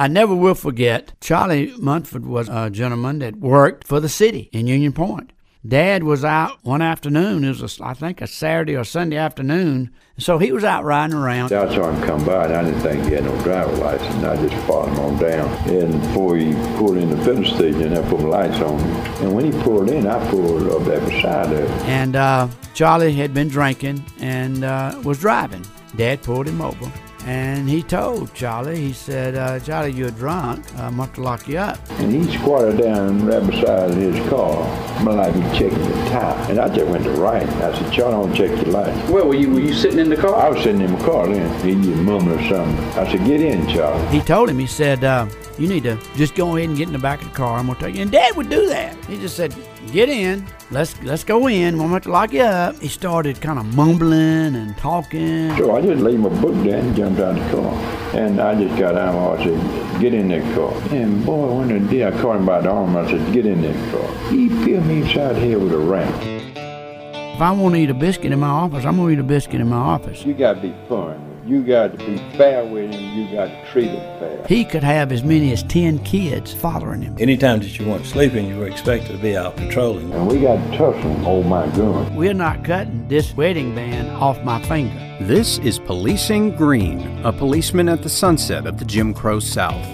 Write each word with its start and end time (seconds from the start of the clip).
I 0.00 0.06
never 0.06 0.32
will 0.32 0.54
forget, 0.54 1.14
Charlie 1.20 1.74
Munford 1.76 2.24
was 2.24 2.48
a 2.48 2.70
gentleman 2.70 3.18
that 3.18 3.34
worked 3.34 3.84
for 3.84 3.98
the 3.98 4.08
city 4.08 4.48
in 4.52 4.68
Union 4.68 4.92
Point. 4.92 5.32
Dad 5.66 6.04
was 6.04 6.24
out 6.24 6.60
one 6.62 6.80
afternoon. 6.80 7.42
It 7.42 7.60
was, 7.60 7.80
a, 7.80 7.84
I 7.84 7.94
think, 7.94 8.22
a 8.22 8.28
Saturday 8.28 8.76
or 8.76 8.84
Sunday 8.84 9.16
afternoon. 9.16 9.90
So 10.16 10.38
he 10.38 10.52
was 10.52 10.62
out 10.62 10.84
riding 10.84 11.16
around. 11.16 11.52
I 11.52 11.74
saw 11.74 11.90
him 11.90 12.00
come 12.04 12.24
by, 12.24 12.44
and 12.44 12.54
I 12.54 12.62
didn't 12.62 12.80
think 12.80 13.06
he 13.06 13.10
had 13.14 13.24
no 13.24 13.36
driver 13.42 13.72
license. 13.72 14.22
I 14.22 14.36
just 14.36 14.54
followed 14.68 14.90
him 14.90 15.00
on 15.00 15.18
down. 15.18 15.48
And 15.68 16.00
before 16.00 16.36
he 16.36 16.52
pulled 16.78 16.96
in 16.96 17.10
the 17.10 17.24
filling 17.24 17.44
station, 17.44 17.96
I 17.96 18.08
put 18.08 18.20
my 18.20 18.28
lights 18.28 18.60
on. 18.60 18.78
And 19.20 19.34
when 19.34 19.52
he 19.52 19.62
pulled 19.62 19.90
in, 19.90 20.06
I 20.06 20.30
pulled 20.30 20.70
up 20.70 20.84
there 20.86 21.00
beside 21.00 21.48
him. 21.48 21.68
And 21.88 22.14
uh, 22.14 22.46
Charlie 22.72 23.14
had 23.14 23.34
been 23.34 23.48
drinking 23.48 24.04
and 24.20 24.62
uh, 24.62 25.00
was 25.02 25.18
driving. 25.18 25.66
Dad 25.96 26.22
pulled 26.22 26.46
him 26.46 26.60
over. 26.60 26.92
And 27.28 27.68
he 27.68 27.82
told 27.82 28.32
Charlie, 28.32 28.80
he 28.80 28.94
said, 28.94 29.34
uh, 29.34 29.60
Charlie, 29.60 29.92
you're 29.92 30.10
drunk. 30.10 30.64
I'm 30.78 30.96
going 30.96 31.12
to 31.12 31.20
lock 31.20 31.46
you 31.46 31.58
up. 31.58 31.78
And 32.00 32.10
he 32.10 32.38
squatted 32.38 32.78
down 32.78 33.26
right 33.26 33.46
beside 33.46 33.92
his 33.92 34.18
car, 34.30 34.56
like 35.04 35.34
he 35.34 35.42
checking 35.58 35.78
the 35.78 36.08
tire. 36.08 36.50
And 36.50 36.58
I 36.58 36.74
just 36.74 36.90
went 36.90 37.04
to 37.04 37.10
right. 37.10 37.46
I 37.46 37.78
said, 37.78 37.92
Charlie, 37.92 38.14
I 38.14 38.18
want 38.18 38.34
to 38.34 38.48
check 38.48 38.64
your 38.64 38.72
lights. 38.72 39.10
Well, 39.10 39.28
were 39.28 39.34
you? 39.34 39.50
Were 39.50 39.60
you 39.60 39.74
sitting 39.74 39.98
in 39.98 40.08
the 40.08 40.16
car? 40.16 40.36
I 40.36 40.48
was 40.48 40.62
sitting 40.62 40.80
in 40.80 40.90
my 40.90 40.98
car 41.00 41.28
then. 41.28 41.66
He 41.66 41.74
just 41.74 42.00
or 42.08 42.48
something. 42.48 42.84
I 42.98 43.12
said, 43.12 43.26
get 43.26 43.42
in, 43.42 43.68
Charlie. 43.68 44.06
He 44.08 44.22
told 44.22 44.48
him, 44.48 44.58
he 44.58 44.66
said, 44.66 45.04
uh, 45.04 45.28
you 45.58 45.68
need 45.68 45.82
to 45.82 45.98
just 46.16 46.34
go 46.34 46.56
ahead 46.56 46.70
and 46.70 46.78
get 46.78 46.86
in 46.86 46.94
the 46.94 46.98
back 46.98 47.20
of 47.20 47.28
the 47.28 47.34
car. 47.34 47.58
I'm 47.58 47.66
going 47.66 47.78
to 47.78 47.84
take 47.84 47.96
you. 47.96 48.00
And 48.00 48.10
Dad 48.10 48.36
would 48.36 48.48
do 48.48 48.68
that. 48.68 48.96
He 49.04 49.20
just 49.20 49.36
said, 49.36 49.54
get 49.92 50.08
in. 50.08 50.46
Let's 50.70 51.02
let's 51.02 51.24
go 51.24 51.48
in. 51.48 51.78
Going 51.78 51.98
to 51.98 52.10
lock 52.10 52.30
you 52.34 52.42
up. 52.42 52.78
He 52.78 52.88
started 52.88 53.40
kind 53.40 53.58
of 53.58 53.74
mumbling 53.74 54.54
and 54.54 54.76
talking. 54.76 55.56
So 55.56 55.74
I 55.74 55.80
just 55.80 56.02
laid 56.02 56.20
my 56.20 56.28
book 56.28 56.52
down 56.56 56.66
and 56.66 56.94
jumped 56.94 57.20
out 57.20 57.36
the 57.36 57.56
car. 57.56 57.72
And 58.14 58.38
I 58.38 58.54
just 58.54 58.78
got 58.78 58.94
out 58.94 59.14
and 59.14 59.40
I 59.40 59.44
said, 59.44 60.00
get 60.02 60.12
in 60.12 60.28
that 60.28 60.54
car. 60.54 60.74
And 60.94 61.24
boy, 61.24 61.58
when 61.58 61.72
I 61.72 61.90
did, 61.90 62.02
I 62.02 62.20
caught 62.20 62.36
him 62.36 62.44
by 62.44 62.60
the 62.60 62.68
arm. 62.68 62.98
I 62.98 63.10
said, 63.10 63.32
get 63.32 63.46
in 63.46 63.62
that 63.62 63.92
car. 63.92 64.30
He 64.30 64.48
peeled 64.48 64.84
me 64.84 65.00
inside 65.00 65.36
here 65.36 65.58
with 65.58 65.72
a 65.72 65.78
wrench. 65.78 66.22
If 66.54 67.40
I 67.40 67.50
want 67.52 67.74
to 67.74 67.80
eat 67.80 67.88
a 67.88 67.94
biscuit 67.94 68.30
in 68.30 68.40
my 68.40 68.48
office, 68.48 68.84
I'm 68.84 68.96
going 68.96 69.16
to 69.16 69.22
eat 69.22 69.24
a 69.24 69.26
biscuit 69.26 69.62
in 69.62 69.68
my 69.68 69.76
office. 69.76 70.22
You 70.22 70.34
got 70.34 70.54
to 70.54 70.60
be 70.60 70.74
firm. 70.86 71.24
You 71.48 71.62
got 71.62 71.98
to 71.98 72.04
be 72.04 72.18
fair 72.36 72.62
with 72.62 72.94
him. 72.94 73.18
You 73.18 73.34
got 73.34 73.46
to 73.46 73.70
treat 73.72 73.88
him 73.88 74.18
fair. 74.18 74.44
He 74.46 74.66
could 74.66 74.84
have 74.84 75.10
as 75.10 75.22
many 75.22 75.50
as 75.50 75.62
10 75.62 76.00
kids 76.00 76.52
following 76.52 77.00
him. 77.00 77.16
Anytime 77.18 77.60
that 77.60 77.78
you 77.78 77.88
weren't 77.88 78.04
sleeping, 78.04 78.48
you 78.48 78.58
were 78.58 78.66
expected 78.66 79.12
to 79.12 79.16
be 79.16 79.34
out 79.34 79.56
patrolling. 79.56 80.12
And 80.12 80.28
we 80.28 80.42
got 80.42 80.56
to 80.56 80.76
tussle 80.76 81.14
hold 81.20 81.46
my 81.46 81.66
gun. 81.68 82.14
We're 82.14 82.34
not 82.34 82.64
cutting 82.64 83.08
this 83.08 83.34
wedding 83.34 83.74
band 83.74 84.10
off 84.10 84.44
my 84.44 84.62
finger. 84.64 84.94
This 85.22 85.56
is 85.60 85.78
Policing 85.78 86.54
Greene, 86.54 87.24
a 87.24 87.32
policeman 87.32 87.88
at 87.88 88.02
the 88.02 88.10
sunset 88.10 88.66
of 88.66 88.78
the 88.78 88.84
Jim 88.84 89.14
Crow 89.14 89.40
South. 89.40 89.86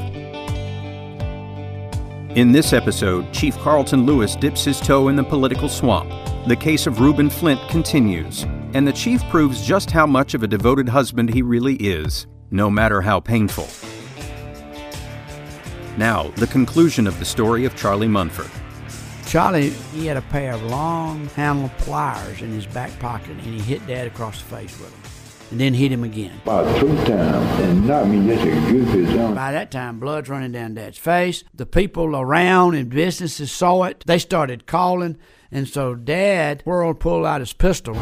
In 2.36 2.50
this 2.50 2.72
episode, 2.72 3.32
Chief 3.32 3.56
Carlton 3.58 4.06
Lewis 4.06 4.34
dips 4.34 4.64
his 4.64 4.80
toe 4.80 5.06
in 5.06 5.14
the 5.14 5.22
political 5.22 5.69
swamp. 5.69 6.10
The 6.48 6.56
case 6.56 6.88
of 6.88 6.98
Reuben 6.98 7.30
Flynt 7.30 7.60
continues, 7.69 8.44
and 8.75 8.86
the 8.86 8.92
chief 8.92 9.22
proves 9.30 9.64
just 9.64 9.91
how 9.91 10.05
much 10.05 10.34
of 10.34 10.42
a 10.42 10.48
devoted 10.48 10.89
husband 10.89 11.33
he 11.33 11.42
really 11.42 11.77
is, 11.77 12.27
no 12.50 12.69
matter 12.69 13.00
how 13.00 13.20
painful. 13.20 13.69
Now, 15.97 16.28
the 16.36 16.48
conclusion 16.48 17.06
of 17.06 17.19
the 17.20 17.25
story 17.25 17.64
of 17.64 17.77
Charlie 17.77 18.08
Munford. 18.08 18.50
Charlie, 19.27 19.70
he 19.70 20.06
had 20.06 20.16
a 20.16 20.22
pair 20.22 20.55
of 20.55 20.62
long 20.64 21.27
handled 21.28 21.70
pliers 21.78 22.42
in 22.42 22.50
his 22.50 22.66
back 22.66 22.97
pocket, 22.98 23.31
and 23.31 23.41
he 23.41 23.61
hit 23.61 23.86
Dad 23.86 24.08
across 24.08 24.42
the 24.42 24.56
face 24.56 24.78
with 24.78 24.91
them. 24.91 25.00
And 25.50 25.61
then 25.61 25.75
hit 25.75 25.92
him 25.92 26.03
again. 26.03 26.41
About 26.42 26.78
three 26.81 26.97
times, 27.05 27.61
and 27.61 27.86
knocked 27.86 28.09
me 28.09 28.27
just 28.27 28.44
a 28.44 28.72
goofy 28.72 29.06
zone. 29.12 29.34
By 29.34 29.53
that 29.53 29.70
time, 29.70 30.00
blood's 30.00 30.28
running 30.28 30.50
down 30.50 30.75
Dad's 30.75 30.98
face. 30.98 31.44
The 31.55 31.66
people 31.66 32.16
around 32.16 32.75
and 32.75 32.88
businesses 32.88 33.53
saw 33.53 33.84
it. 33.84 34.03
They 34.06 34.19
started 34.19 34.66
calling, 34.66 35.16
and 35.53 35.69
so 35.69 35.94
Dad 35.94 36.62
whirled, 36.64 36.98
pulled 36.98 37.27
out 37.27 37.41
his 37.41 37.53
pistol. 37.53 37.97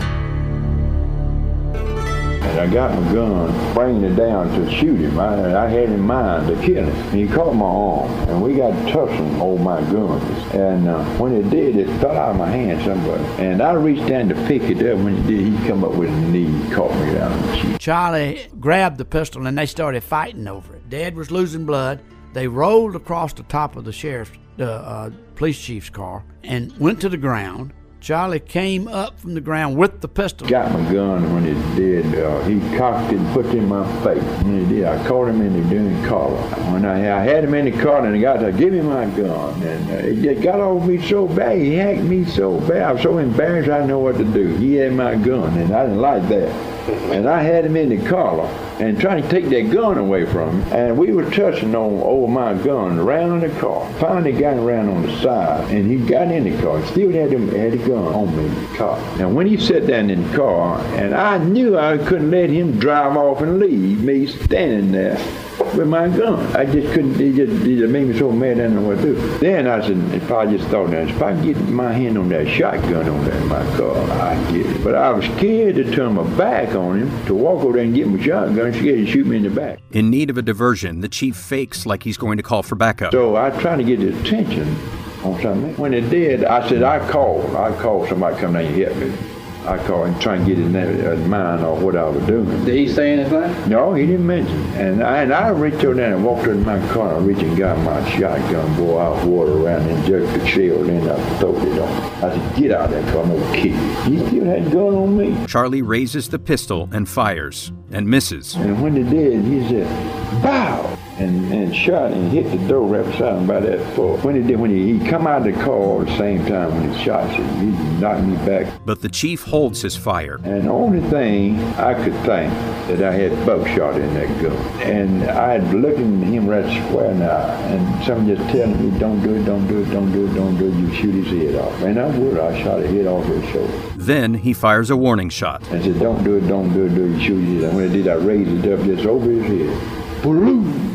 And 2.43 2.61
I 2.61 2.67
got 2.67 3.01
my 3.01 3.13
gun, 3.13 3.75
bringing 3.75 4.05
it 4.05 4.17
down 4.17 4.49
to 4.49 4.71
shoot 4.71 4.99
him. 4.99 5.19
I, 5.19 5.65
I 5.65 5.69
had 5.69 5.89
in 5.91 6.01
mind 6.01 6.49
to 6.49 6.55
kill 6.67 6.85
him. 6.85 6.95
And 7.09 7.15
he 7.15 7.29
caught 7.29 7.55
my 7.55 7.65
arm, 7.65 8.11
and 8.29 8.43
we 8.43 8.57
got 8.57 8.73
tussling 8.89 9.41
over 9.41 9.63
my 9.63 9.81
guns. 9.91 10.55
And 10.55 10.89
uh, 10.89 11.05
when 11.19 11.35
it 11.35 11.49
did, 11.51 11.77
it 11.77 11.87
fell 12.01 12.17
out 12.17 12.31
of 12.31 12.37
my 12.37 12.49
hand 12.51 12.83
somewhere. 12.83 13.19
And 13.39 13.63
I 13.63 13.73
reached 13.73 14.09
down 14.09 14.29
to 14.29 14.35
pick 14.47 14.63
it 14.63 14.79
up. 14.79 14.99
When 14.99 15.17
it 15.17 15.27
did, 15.27 15.47
he 15.47 15.69
come 15.69 15.85
up 15.85 15.93
with 15.93 16.11
a 16.11 16.21
knee, 16.21 16.75
caught 16.75 16.95
me 17.01 17.15
down 17.15 17.47
the 17.47 17.57
cheek. 17.57 17.79
Charlie 17.79 18.47
grabbed 18.61 18.99
the 18.99 19.05
pistol, 19.05 19.47
and 19.47 19.57
they 19.57 19.67
started 19.67 20.03
fighting 20.03 20.49
over 20.49 20.75
it. 20.75 20.91
Dad 20.91 21.15
was 21.15 21.31
losing 21.31 21.65
blood. 21.65 22.01
They 22.33 22.49
rolled 22.49 22.97
across 22.97 23.33
the 23.33 23.45
top 23.45 23.77
of 23.77 23.85
the 23.85 23.93
sheriff's, 23.93 24.33
the 24.57 24.71
uh, 24.71 25.11
police 25.37 25.61
chief's 25.61 25.91
car, 25.91 26.25
and 26.43 26.77
went 26.79 27.01
to 27.03 27.09
the 27.09 27.17
ground. 27.17 27.73
Charlie 28.03 28.41
came 28.41 28.89
up 28.89 29.21
from 29.21 29.35
the 29.35 29.41
ground 29.41 29.77
with 29.77 30.01
the 30.01 30.09
pistol. 30.09 30.49
Got 30.49 30.73
my 30.73 30.93
gun 30.93 31.33
when 31.33 31.45
he 31.45 31.77
did. 31.77 32.05
Uh, 32.19 32.43
he 32.43 32.59
cocked 32.77 33.13
it 33.13 33.19
and 33.19 33.33
put 33.33 33.47
it 33.47 33.55
in 33.55 33.69
my 33.69 33.87
face. 34.03 34.21
When 34.43 34.59
he 34.59 34.75
did, 34.75 34.85
I 34.87 35.07
caught 35.07 35.29
him 35.29 35.41
in 35.41 35.63
the 35.63 35.71
doing 35.71 36.05
collar. 36.07 36.37
When 36.73 36.85
I, 36.85 37.17
I 37.17 37.23
had 37.23 37.45
him 37.45 37.55
in 37.55 37.67
the 37.67 37.81
car 37.81 38.05
and 38.05 38.17
I 38.17 38.21
got 38.21 38.39
to 38.39 38.51
give 38.51 38.75
him 38.75 38.87
my 38.87 39.07
gun. 39.07 39.63
And 39.63 39.89
uh, 39.89 39.95
it 39.95 40.21
just 40.21 40.43
got 40.43 40.59
off 40.59 40.85
me 40.85 41.01
so 41.01 41.29
bad. 41.29 41.59
He 41.59 41.75
hacked 41.75 42.03
me 42.03 42.25
so 42.25 42.59
bad. 42.63 42.83
I 42.83 42.93
was 42.93 43.03
so 43.03 43.19
embarrassed 43.19 43.71
I 43.71 43.75
didn't 43.77 43.89
know 43.89 44.01
what 44.01 44.19
to 44.19 44.25
do. 44.25 44.49
He 44.57 44.75
had 44.75 44.95
my 44.95 45.15
gun 45.15 45.57
and 45.57 45.73
I 45.73 45.85
didn't 45.85 46.01
like 46.01 46.29
that. 46.29 46.72
And 46.89 47.29
I 47.29 47.43
had 47.43 47.65
him 47.65 47.77
in 47.77 47.89
the 47.91 48.09
collar 48.09 48.47
and 48.81 48.99
trying 48.99 49.23
to 49.23 49.29
take 49.29 49.49
that 49.51 49.71
gun 49.73 49.99
away 49.99 50.27
from 50.27 50.63
him. 50.63 50.73
And 50.73 50.99
we 50.99 51.13
were 51.13 51.31
touching 51.31 51.75
on 51.75 52.01
over 52.03 52.31
my 52.31 52.55
gun 52.55 52.99
around 52.99 53.41
the 53.41 53.51
car. 53.61 53.91
Finally 53.95 54.33
got 54.33 54.57
around 54.57 54.89
on 54.89 55.03
the 55.03 55.21
side 55.21 55.71
and 55.71 55.91
he 55.91 55.97
got 55.97 56.31
in 56.31 56.45
the 56.45 56.63
car. 56.63 56.85
Still 56.87 57.13
had 57.13 57.33
him 57.33 57.49
had 57.49 57.73
the 57.73 57.79
gun 57.79 57.99
on 57.99 58.37
me 58.37 58.47
in 58.47 58.55
the 58.55 58.77
car. 58.77 58.99
Now 59.19 59.29
when 59.29 59.47
he 59.47 59.57
sat 59.57 59.87
down 59.87 60.11
in 60.11 60.29
the 60.29 60.37
car 60.37 60.81
and 60.97 61.15
I 61.15 61.39
knew 61.39 61.79
I 61.79 61.99
couldn't 61.99 62.31
let 62.31 62.51
him 62.51 62.79
drive 62.79 63.17
off 63.17 63.41
and 63.41 63.59
leave 63.59 64.03
me 64.03 64.27
standing 64.27 64.93
there 64.93 65.19
with 65.61 65.89
my 65.89 66.09
gun. 66.09 66.39
I 66.57 66.65
just 66.65 66.93
couldn't, 66.93 67.21
it 67.21 67.35
just, 67.35 67.65
it 67.65 67.79
just 67.79 67.93
made 67.93 68.09
me 68.09 68.19
so 68.19 68.31
mad 68.31 68.53
I 68.53 68.55
didn't 68.55 68.75
know 68.77 68.89
what 68.89 68.99
to 68.99 69.15
do. 69.15 69.39
Then 69.39 69.67
I 69.67 69.81
said, 69.87 69.97
if 70.15 70.31
I 70.31 70.47
just 70.47 70.69
thought 70.69 70.91
that, 70.91 71.09
if 71.09 71.23
I 71.23 71.35
get 71.43 71.57
my 71.69 71.93
hand 71.93 72.19
on 72.19 72.29
that 72.31 72.49
shotgun 72.49 73.09
on 73.09 73.25
that 73.25 73.43
in 73.43 73.49
my 73.49 73.65
car, 73.77 73.97
I 74.21 74.53
get 74.53 74.67
it. 74.67 74.85
But 74.85 74.95
I 74.95 75.11
was 75.11 75.25
scared 75.25 75.77
to 75.77 75.91
turn 75.95 76.15
my 76.15 76.25
back 76.37 76.75
on 76.75 77.03
him, 77.03 77.27
to 77.27 77.35
walk 77.35 77.65
over 77.65 77.75
there 77.75 77.85
and 77.85 77.95
get 77.95 78.09
my 78.09 78.23
shotgun, 78.23 78.73
scared 78.73 78.99
to 78.99 79.07
shoot 79.07 79.27
me 79.27 79.37
in 79.37 79.43
the 79.43 79.51
back. 79.51 79.81
In 79.91 80.11
need 80.11 80.31
of 80.31 80.39
a 80.39 80.43
diversion, 80.43 81.01
the 81.01 81.09
chief 81.09 81.37
fakes 81.37 81.87
like 81.87 82.03
he's 82.03 82.17
going 82.17 82.37
to 82.37 82.43
call 82.43 82.63
for 82.63 82.75
backup. 82.75 83.13
So 83.13 83.37
I 83.37 83.51
try 83.51 83.77
to 83.77 83.85
get 83.85 83.99
his 84.01 84.19
attention 84.21 84.77
on 85.23 85.41
something. 85.41 85.77
When 85.77 85.95
it 85.95 86.11
did, 86.11 86.45
I 86.45 86.69
said, 86.69 86.83
I 86.83 87.09
called. 87.11 87.55
I 87.55 87.73
called 87.81 88.09
somebody 88.09 88.37
come 88.41 88.55
down 88.55 88.65
and 88.65 88.77
help 88.77 88.97
me. 88.97 89.32
I 89.67 89.79
called 89.87 90.09
him 90.09 90.19
trying 90.19 90.41
to 90.41 90.47
get 90.47 90.59
his 90.59 90.69
name, 90.73 91.31
mind 91.31 91.65
or 91.65 91.77
what 91.79 91.95
I 91.97 92.05
was 92.09 92.25
doing. 92.27 92.65
Did 92.65 92.75
he 92.75 92.89
say 92.89 93.13
anything? 93.13 93.69
No, 93.69 93.95
he 93.95 94.07
didn't 94.07 94.27
mention. 94.27 94.61
it. 94.61 94.77
And 94.81 95.03
I, 95.03 95.23
and 95.23 95.33
I 95.33 95.49
reached 95.51 95.85
over 95.85 95.95
there 95.95 96.15
and 96.17 96.25
walked 96.25 96.47
in 96.49 96.65
my 96.65 96.79
car. 96.93 97.15
I 97.15 97.19
reached 97.19 97.43
and 97.43 97.57
got 97.57 97.79
my 97.79 98.09
shotgun, 98.11 98.77
boy, 98.77 98.99
out 98.99 99.25
water 99.25 99.53
around 99.53 99.89
and 99.89 100.05
jerked 100.05 100.33
the 100.33 100.47
shell, 100.47 100.79
and 100.79 100.89
then 101.07 101.09
I 101.11 101.39
throwed 101.39 101.63
it 101.69 101.79
on. 101.79 101.89
I 102.25 102.37
said, 102.37 102.57
get 102.57 102.73
out 102.73 102.93
of 102.93 103.05
that 103.05 103.13
car, 103.13 103.23
I'm 103.23 103.29
gonna 103.39 103.57
kill 103.57 103.67
you. 103.67 104.19
He 104.19 104.27
still 104.29 104.45
had 104.45 104.67
a 104.67 104.71
gun 104.71 104.95
on 104.95 105.17
me. 105.17 105.47
Charlie 105.47 105.83
raises 105.83 106.29
the 106.29 106.39
pistol 106.39 106.89
and 106.93 107.09
fires, 107.09 107.73
and 107.93 108.09
misses. 108.09 108.55
And 108.57 108.83
when 108.83 108.97
he 108.97 109.05
did, 109.05 109.45
he 109.45 109.69
said, 109.69 110.43
bow! 110.43 110.92
And, 111.23 111.53
and 111.53 111.77
shot 111.77 112.11
and 112.11 112.33
hit 112.33 112.51
the 112.51 112.59
door 112.67 112.85
right 112.85 113.05
beside 113.05 113.37
him 113.37 113.47
by 113.47 113.61
that 113.61 113.95
far. 113.95 114.17
When 114.19 114.35
he 114.35 114.43
did, 114.43 114.59
when 114.59 114.71
he, 114.71 114.99
he 114.99 115.09
come 115.09 115.29
out 115.29 115.47
of 115.47 115.55
the 115.55 115.63
car 115.63 116.03
at 116.03 116.09
the 116.09 116.17
same 116.19 116.45
time 116.47 116.75
when 116.75 116.93
he 116.93 117.05
shot, 117.05 117.31
he 117.31 117.67
knocked 118.01 118.25
me 118.25 118.35
back. 118.45 118.81
But 118.85 119.03
the 119.03 119.09
chief 119.09 119.45
holds 119.45 119.83
his 119.83 119.97
fire. 119.97 120.41
And 120.43 120.65
the 120.65 120.71
only 120.71 121.01
thing 121.11 121.63
I 121.75 121.95
could 121.95 122.15
think 122.27 122.53
that 122.89 123.03
I 123.03 123.13
had 123.13 123.47
buckshot 123.47 124.01
in 124.01 124.13
that 124.15 124.43
gun. 124.43 124.57
And 124.83 125.23
I 125.31 125.59
had 125.59 125.73
looking 125.73 126.23
at 126.25 126.29
him 126.29 126.49
right 126.49 126.65
square 126.89 127.15
now, 127.15 127.47
and 127.71 128.05
something 128.05 128.35
just 128.35 128.51
telling 128.51 128.93
me, 128.93 128.99
don't 128.99 129.23
do 129.23 129.37
it, 129.37 129.45
don't 129.45 129.69
do 129.69 129.83
it, 129.83 129.91
don't 129.93 130.11
do 130.11 130.27
it, 130.27 130.35
don't 130.35 130.59
do 130.59 130.73
it. 130.73 130.75
You 130.75 130.93
shoot 130.95 131.25
his 131.25 131.29
head 131.29 131.55
off. 131.55 131.83
And 131.83 132.01
I 132.01 132.07
would. 132.19 132.37
I 132.37 132.61
shot 132.65 132.81
a 132.81 132.89
head 132.89 133.07
off 133.07 133.25
his 133.27 133.49
shoulder. 133.51 133.79
Then 133.95 134.35
he 134.35 134.53
fires 134.53 134.91
a 134.91 134.97
warning 134.97 135.29
shot. 135.29 135.65
And 135.69 135.85
said, 135.85 136.01
don't 136.01 136.25
do 136.25 136.37
it, 136.37 136.49
don't 136.49 136.73
do 136.73 136.87
it, 136.87 136.95
do 136.97 137.05
it. 137.05 137.19
You 137.19 137.21
shoot 137.21 137.41
his 137.41 137.63
head. 137.63 137.71
And 137.71 137.77
when 137.77 137.91
I 137.91 137.93
did, 137.93 138.09
I 138.09 138.15
raised 138.15 138.65
it 138.65 138.73
up 138.73 138.85
just 138.85 139.07
over 139.07 139.31
his 139.31 139.45
head. 139.45 140.23
Boom! 140.25 140.92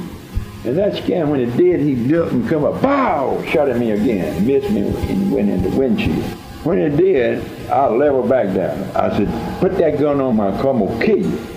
And 0.67 0.77
that 0.77 1.01
scan, 1.01 1.29
when 1.29 1.39
it 1.39 1.55
did, 1.55 1.79
he 1.79 1.95
ducked 2.09 2.33
and 2.33 2.45
come 2.49 2.65
up, 2.65 2.81
bow, 2.81 3.41
shot 3.45 3.69
at 3.69 3.77
me 3.77 3.91
again, 3.91 4.45
missed 4.45 4.69
me 4.69 4.81
and 4.81 5.31
went 5.31 5.49
in 5.49 5.63
the 5.63 5.69
windshield. 5.69 6.21
When 6.65 6.77
it 6.77 6.97
did, 6.97 7.69
I 7.69 7.87
leveled 7.87 8.27
back 8.27 8.53
down. 8.53 8.83
I 8.93 9.17
said, 9.17 9.61
put 9.61 9.77
that 9.77 9.97
gun 9.97 10.19
on 10.19 10.35
my 10.35 10.51
car, 10.61 10.71
I'm 10.71 10.85
gonna 10.85 11.05
kill 11.05 11.19
you. 11.19 11.56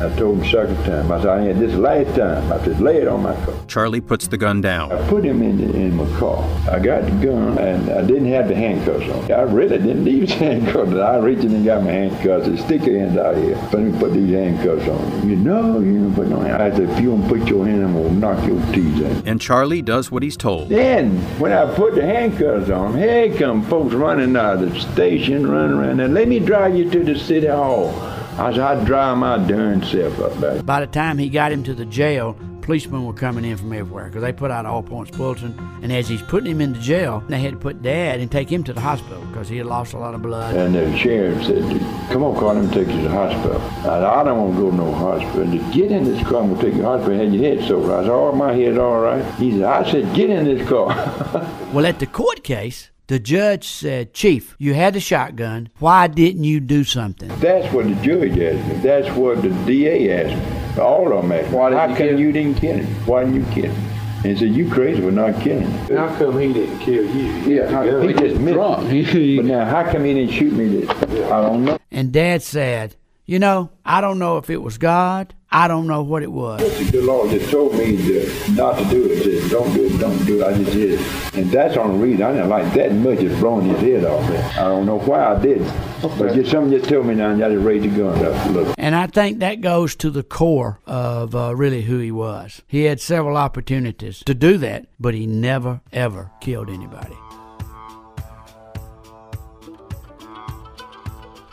I 0.00 0.08
told 0.16 0.38
him 0.38 0.50
second 0.50 0.82
time. 0.84 1.12
I 1.12 1.18
said, 1.20 1.28
I 1.28 1.42
had 1.42 1.58
this 1.58 1.74
last 1.74 2.16
time. 2.16 2.50
I 2.50 2.64
said, 2.64 2.80
lay 2.80 3.02
it 3.02 3.08
on 3.08 3.22
my 3.22 3.34
car. 3.44 3.54
Charlie 3.68 4.00
puts 4.00 4.28
the 4.28 4.38
gun 4.38 4.62
down. 4.62 4.90
I 4.90 5.08
put 5.08 5.24
him 5.24 5.42
in, 5.42 5.58
the, 5.58 5.76
in 5.76 5.94
my 5.94 6.18
car. 6.18 6.42
I 6.70 6.78
got 6.78 7.04
the 7.04 7.10
gun, 7.26 7.58
and 7.58 7.90
I 7.90 8.00
didn't 8.00 8.28
have 8.32 8.48
the 8.48 8.54
handcuffs 8.54 9.06
on. 9.10 9.30
I 9.30 9.42
really 9.42 9.76
didn't 9.76 10.04
need 10.04 10.28
the 10.28 10.34
handcuffs. 10.36 10.92
I 10.94 11.18
reached 11.18 11.44
in 11.44 11.54
and 11.54 11.66
got 11.66 11.82
my 11.82 11.90
handcuffs. 11.90 12.48
I 12.48 12.56
stick 12.56 12.86
your 12.86 12.98
ends 12.98 13.18
out 13.18 13.36
here. 13.36 13.56
Let 13.56 13.74
me 13.80 13.98
put 13.98 14.14
these 14.14 14.30
handcuffs 14.30 14.88
on. 14.88 15.28
You 15.28 15.36
know, 15.36 15.80
you 15.80 16.00
don't 16.00 16.14
put 16.14 16.28
no 16.28 16.40
handcuffs. 16.40 16.74
I 16.74 16.78
said, 16.78 16.90
if 16.90 17.00
you 17.00 17.10
don't 17.10 17.28
put 17.28 17.46
your 17.46 17.66
hand, 17.66 17.84
I'm 17.84 17.92
going 17.92 18.08
to 18.08 18.14
knock 18.14 18.46
your 18.46 18.60
teeth 18.72 19.04
out. 19.04 19.26
And 19.26 19.38
Charlie 19.38 19.82
does 19.82 20.10
what 20.10 20.22
he's 20.22 20.38
told. 20.38 20.70
Then, 20.70 21.18
when 21.38 21.52
I 21.52 21.72
put 21.74 21.94
the 21.94 22.06
handcuffs 22.06 22.70
on, 22.70 22.96
here 22.96 23.36
come 23.36 23.62
folks 23.64 23.92
running 23.92 24.34
out 24.34 24.62
of 24.62 24.72
the 24.72 24.80
station, 24.80 25.46
running 25.46 25.76
around. 25.76 26.00
And 26.00 26.14
let 26.14 26.26
me 26.26 26.38
drive 26.38 26.74
you 26.74 26.88
to 26.90 27.04
the 27.04 27.18
city 27.18 27.48
hall. 27.48 27.92
I 28.40 28.52
said, 28.52 28.60
I'd 28.60 28.86
drive 28.86 29.18
my 29.18 29.36
darn 29.36 29.82
self 29.84 30.18
up 30.18 30.32
there. 30.40 30.62
By 30.62 30.80
the 30.80 30.86
time 30.86 31.18
he 31.18 31.28
got 31.28 31.52
him 31.52 31.62
to 31.64 31.74
the 31.74 31.84
jail, 31.84 32.34
policemen 32.62 33.04
were 33.04 33.12
coming 33.12 33.44
in 33.44 33.54
from 33.58 33.70
everywhere 33.74 34.06
because 34.06 34.22
they 34.22 34.32
put 34.32 34.50
out 34.50 34.64
all 34.64 34.82
points 34.82 35.14
bulletin. 35.14 35.54
And 35.82 35.92
as 35.92 36.08
he's 36.08 36.22
putting 36.22 36.52
him 36.52 36.62
into 36.62 36.80
jail, 36.80 37.22
they 37.28 37.38
had 37.38 37.52
to 37.52 37.58
put 37.58 37.82
Dad 37.82 38.18
and 38.18 38.32
take 38.32 38.50
him 38.50 38.64
to 38.64 38.72
the 38.72 38.80
hospital 38.80 39.20
because 39.26 39.50
he 39.50 39.58
had 39.58 39.66
lost 39.66 39.92
a 39.92 39.98
lot 39.98 40.14
of 40.14 40.22
blood. 40.22 40.56
And 40.56 40.74
the 40.74 40.96
sheriff 40.96 41.44
said, 41.44 41.62
come 42.10 42.24
on, 42.24 42.34
Carl, 42.38 42.54
let 42.54 42.64
me 42.64 42.70
take 42.72 42.88
you 42.88 43.02
to 43.02 43.08
the 43.08 43.10
hospital. 43.10 43.60
I 43.60 43.82
said, 43.82 44.04
I 44.04 44.24
don't 44.24 44.38
want 44.38 44.54
to 44.54 44.60
go 44.62 44.70
to 44.70 44.76
no 44.76 44.94
hospital. 44.94 45.42
And 45.42 45.52
To 45.52 45.78
get 45.78 45.92
in 45.92 46.04
this 46.04 46.26
car, 46.26 46.42
I'm 46.42 46.48
going 46.48 46.60
to 46.60 46.62
take 46.62 46.74
you 46.74 46.78
to 46.78 46.82
the 46.82 46.88
hospital. 46.88 47.18
Had 47.18 47.34
your 47.34 47.44
head 47.44 47.68
sore. 47.68 47.98
I 47.98 48.02
said, 48.02 48.10
oh, 48.10 48.32
my 48.32 48.54
head's 48.54 48.78
all 48.78 49.00
right. 49.00 49.34
He 49.34 49.50
said, 49.52 49.64
I 49.64 49.90
said, 49.90 50.14
get 50.14 50.30
in 50.30 50.44
this 50.46 50.66
car. 50.66 50.88
well, 51.74 51.84
at 51.84 51.98
the 51.98 52.06
court 52.06 52.42
case, 52.42 52.90
the 53.10 53.18
judge 53.18 53.66
said, 53.66 54.14
Chief, 54.14 54.54
you 54.60 54.72
had 54.72 54.94
the 54.94 55.00
shotgun. 55.00 55.68
Why 55.80 56.06
didn't 56.06 56.44
you 56.44 56.60
do 56.60 56.84
something? 56.84 57.28
That's 57.40 57.72
what 57.74 57.86
the 57.86 57.94
judge 57.96 58.38
asked 58.38 58.68
me. 58.68 58.74
That's 58.82 59.10
what 59.16 59.42
the 59.42 59.48
DA 59.66 60.12
asked 60.22 60.36
me. 60.76 60.80
All 60.80 61.12
of 61.12 61.22
them 61.22 61.32
asked 61.32 61.50
me. 61.50 61.56
Why 61.56 61.70
did 61.70 61.78
How 61.78 61.82
you 61.86 61.88
come 61.88 61.96
kill- 61.96 62.20
you 62.20 62.30
didn't 62.30 62.54
kill 62.58 62.76
him? 62.76 62.86
Why 63.06 63.24
didn't 63.24 63.34
you 63.34 63.52
kill 63.52 63.72
him? 63.72 63.86
And 64.22 64.26
he 64.26 64.36
said, 64.36 64.54
you 64.54 64.70
crazy 64.70 65.00
for 65.02 65.10
not 65.10 65.40
killing 65.42 65.68
him. 65.68 65.96
How 65.96 66.14
come 66.16 66.38
he 66.38 66.52
didn't 66.52 66.78
kill 66.78 67.04
you? 67.04 67.56
Yeah, 67.56 67.68
how- 67.68 67.82
Yeah, 67.82 68.00
He 68.06 68.12
just 68.12 68.40
missed 68.40 68.54
drunk. 68.54 68.88
me. 68.88 69.36
But 69.38 69.44
now, 69.46 69.64
how 69.64 69.90
come 69.90 70.04
he 70.04 70.14
didn't 70.14 70.32
shoot 70.32 70.52
me 70.52 70.68
this? 70.68 70.88
I 70.88 71.40
don't 71.42 71.64
know. 71.64 71.78
And 71.90 72.12
Dad 72.12 72.42
said, 72.42 72.94
You 73.30 73.38
know, 73.38 73.70
I 73.84 74.00
don't 74.00 74.18
know 74.18 74.38
if 74.38 74.50
it 74.50 74.56
was 74.56 74.76
God. 74.76 75.34
I 75.52 75.68
don't 75.68 75.86
know 75.86 76.02
what 76.02 76.24
it 76.24 76.32
was. 76.32 76.60
The 76.90 77.00
Lord 77.00 77.30
just 77.30 77.48
told 77.48 77.74
me 77.74 77.96
to, 77.96 78.52
not 78.54 78.76
to 78.76 78.84
do 78.86 79.08
it. 79.08 79.22
Said, 79.22 79.50
don't 79.52 79.72
do 79.72 79.86
it, 79.86 79.98
don't 79.98 80.26
do 80.26 80.40
it. 80.40 80.46
I 80.48 80.58
just 80.58 80.72
did 80.72 80.98
it. 80.98 81.34
And 81.34 81.48
that's 81.48 81.76
on 81.76 81.86
the 81.86 81.94
only 81.94 82.08
reason 82.08 82.24
I 82.24 82.32
didn't 82.32 82.48
like 82.48 82.74
that 82.74 82.92
much 82.92 83.20
as 83.20 83.38
blowing 83.38 83.66
his 83.66 83.78
head 83.78 84.04
off. 84.04 84.28
I 84.58 84.64
don't 84.64 84.84
know 84.84 84.98
why 84.98 85.32
I 85.32 85.38
did 85.38 85.60
it. 85.60 85.72
But 86.02 86.34
just 86.34 86.50
something 86.50 86.76
just 86.76 86.90
told 86.90 87.06
me 87.06 87.14
now, 87.14 87.30
and 87.30 87.44
I 87.44 87.50
just 87.50 87.64
raised 87.64 87.84
the 87.84 87.96
gun 87.96 88.18
up 88.18 88.46
a 88.46 88.48
little. 88.48 88.74
And 88.76 88.96
I 88.96 89.06
think 89.06 89.38
that 89.38 89.60
goes 89.60 89.94
to 89.96 90.10
the 90.10 90.24
core 90.24 90.80
of 90.84 91.36
uh, 91.36 91.54
really 91.54 91.82
who 91.82 91.98
he 91.98 92.10
was. 92.10 92.62
He 92.66 92.82
had 92.82 93.00
several 93.00 93.36
opportunities 93.36 94.24
to 94.26 94.34
do 94.34 94.58
that, 94.58 94.86
but 94.98 95.14
he 95.14 95.28
never, 95.28 95.82
ever 95.92 96.32
killed 96.40 96.68
anybody. 96.68 97.16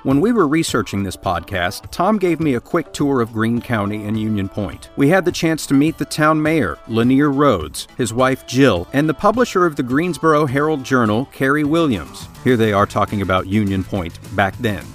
When 0.07 0.21
we 0.21 0.31
were 0.31 0.47
researching 0.47 1.03
this 1.03 1.17
podcast, 1.17 1.91
Tom 1.91 2.17
gave 2.17 2.39
me 2.39 2.55
a 2.55 2.61
quick 2.61 2.93
tour 2.93 3.19
of 3.19 3.33
Greene 3.33 3.59
County 3.59 4.05
and 4.05 4.17
Union 4.17 4.47
Point. 4.47 4.89
We 4.95 5.09
had 5.09 5.25
the 5.25 5.33
chance 5.33 5.67
to 5.67 5.73
meet 5.73 5.97
the 5.97 6.05
town 6.05 6.41
mayor, 6.41 6.77
Lanier 6.87 7.29
Rhodes, 7.29 7.89
his 7.97 8.13
wife 8.13 8.47
Jill, 8.47 8.87
and 8.93 9.09
the 9.09 9.13
publisher 9.13 9.65
of 9.65 9.75
the 9.75 9.83
Greensboro 9.83 10.45
Herald 10.45 10.85
Journal, 10.85 11.25
Carey 11.33 11.65
Williams. 11.65 12.29
Here 12.45 12.55
they 12.55 12.71
are 12.71 12.85
talking 12.85 13.21
about 13.21 13.47
Union 13.47 13.83
Point 13.83 14.17
back 14.33 14.57
then. 14.59 14.85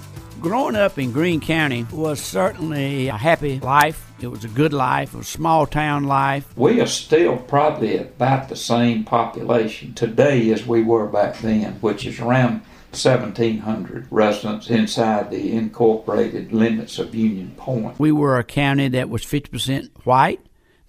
Growing 0.41 0.75
up 0.75 0.97
in 0.97 1.11
Greene 1.11 1.41
County 1.41 1.85
was 1.91 2.19
certainly 2.19 3.09
a 3.09 3.15
happy 3.15 3.59
life. 3.59 4.11
It 4.19 4.29
was 4.29 4.43
a 4.43 4.49
good 4.49 4.73
life, 4.73 5.13
it 5.13 5.17
was 5.17 5.27
a 5.27 5.29
small 5.29 5.67
town 5.67 6.05
life. 6.05 6.57
We 6.57 6.81
are 6.81 6.87
still 6.87 7.37
probably 7.37 7.97
about 7.97 8.49
the 8.49 8.55
same 8.55 9.03
population 9.03 9.93
today 9.93 10.51
as 10.51 10.65
we 10.65 10.81
were 10.81 11.05
back 11.05 11.37
then, 11.37 11.73
which 11.81 12.03
is 12.07 12.19
around 12.19 12.63
1,700 12.93 14.07
residents 14.11 14.69
inside 14.69 15.31
the 15.31 15.51
incorporated 15.51 16.53
limits 16.53 16.99
of 16.99 17.15
Union 17.15 17.53
Point. 17.57 17.99
We 17.99 18.11
were 18.11 18.37
a 18.37 18.43
county 18.43 18.87
that 18.89 19.09
was 19.09 19.23
50% 19.23 19.89
white, 20.03 20.39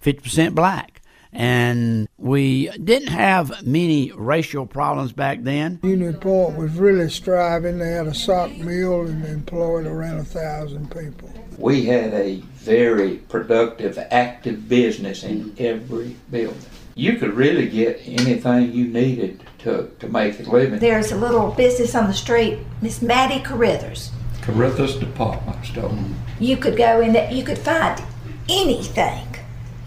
50% 0.02 0.54
black. 0.54 1.00
And 1.32 2.08
we 2.16 2.68
didn't 2.78 3.08
have 3.08 3.66
many 3.66 4.12
racial 4.14 4.66
problems 4.66 5.12
back 5.12 5.42
then. 5.42 5.80
Union 5.82 6.14
Point 6.14 6.56
was 6.56 6.72
really 6.76 7.10
striving. 7.10 7.78
They 7.78 7.90
had 7.90 8.06
a 8.06 8.14
sock 8.14 8.52
mill 8.58 9.06
and 9.06 9.24
employed 9.24 9.86
around 9.86 10.18
a 10.18 10.24
thousand 10.24 10.92
people. 10.92 11.32
We 11.58 11.86
had 11.86 12.14
a 12.14 12.36
very 12.54 13.16
productive, 13.16 13.98
active 14.10 14.68
business 14.68 15.24
in 15.24 15.54
every 15.58 16.16
building. 16.30 16.60
You 16.96 17.17
could 17.17 17.35
really 17.35 17.69
get 17.69 18.00
anything 18.05 18.73
you 18.73 18.87
needed 18.87 19.43
to, 19.58 19.91
to 19.99 20.08
make 20.08 20.38
a 20.38 20.43
living. 20.44 20.79
There's 20.79 21.11
a 21.11 21.17
little 21.17 21.50
business 21.50 21.96
on 21.96 22.06
the 22.06 22.14
street, 22.14 22.61
Miss 22.81 23.02
Maddie 23.02 23.43
Carithers. 23.43 24.11
Carithus 24.43 25.00
Department 25.00 25.64
Store. 25.64 25.93
You 26.38 26.56
could 26.56 26.76
go 26.76 27.00
in 27.00 27.12
there, 27.12 27.32
you 27.32 27.43
could 27.43 27.58
find 27.58 28.00
anything. 28.49 29.26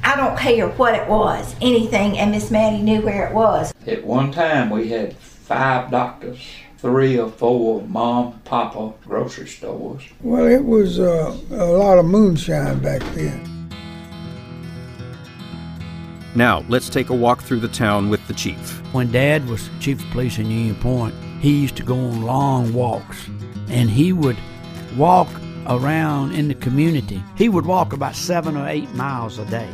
I 0.04 0.18
don't 0.18 0.38
care 0.38 0.68
what 0.68 0.96
it 0.96 1.08
was, 1.08 1.56
anything, 1.62 2.18
and 2.18 2.32
Miss 2.32 2.52
Maddie 2.52 2.82
knew 2.82 3.02
where 3.02 3.28
it 3.28 3.34
was. 3.34 3.74
At 3.86 4.04
one 4.04 4.32
time, 4.34 4.70
we 4.70 4.90
had 4.90 5.16
five 5.16 5.90
doctors, 5.90 6.46
three 6.78 7.18
or 7.18 7.30
four 7.30 7.84
mom, 7.84 8.42
papa 8.44 8.94
grocery 9.06 9.48
stores. 9.48 10.04
Well, 10.22 10.46
it 10.46 10.66
was 10.66 11.00
uh, 11.00 11.38
a 11.52 11.66
lot 11.66 12.00
of 12.00 12.06
moonshine 12.06 12.80
back 12.80 13.02
then. 13.16 13.57
Now, 16.38 16.64
let's 16.70 16.88
take 16.88 17.10
a 17.10 17.16
walk 17.16 17.42
through 17.42 17.62
the 17.62 17.68
town 17.68 18.12
with 18.12 18.28
the 18.28 18.34
chief. 18.36 18.80
When 18.94 19.12
Dad 19.12 19.50
was 19.50 19.72
chief 19.80 20.00
of 20.00 20.12
police 20.12 20.38
in 20.38 20.52
Union 20.52 20.76
Point, 20.76 21.16
he 21.40 21.62
used 21.62 21.76
to 21.78 21.84
go 21.84 21.96
on 21.96 22.22
long 22.22 22.72
walks 22.76 23.28
and 23.70 23.90
he 23.90 24.14
would 24.14 24.38
walk 24.96 25.28
around 25.66 26.34
in 26.34 26.48
the 26.48 26.54
community. 26.54 27.24
He 27.36 27.50
would 27.50 27.66
walk 27.66 27.92
about 27.92 28.16
seven 28.16 28.56
or 28.56 28.68
eight 28.70 28.88
miles 28.94 29.40
a 29.40 29.46
day. 29.46 29.68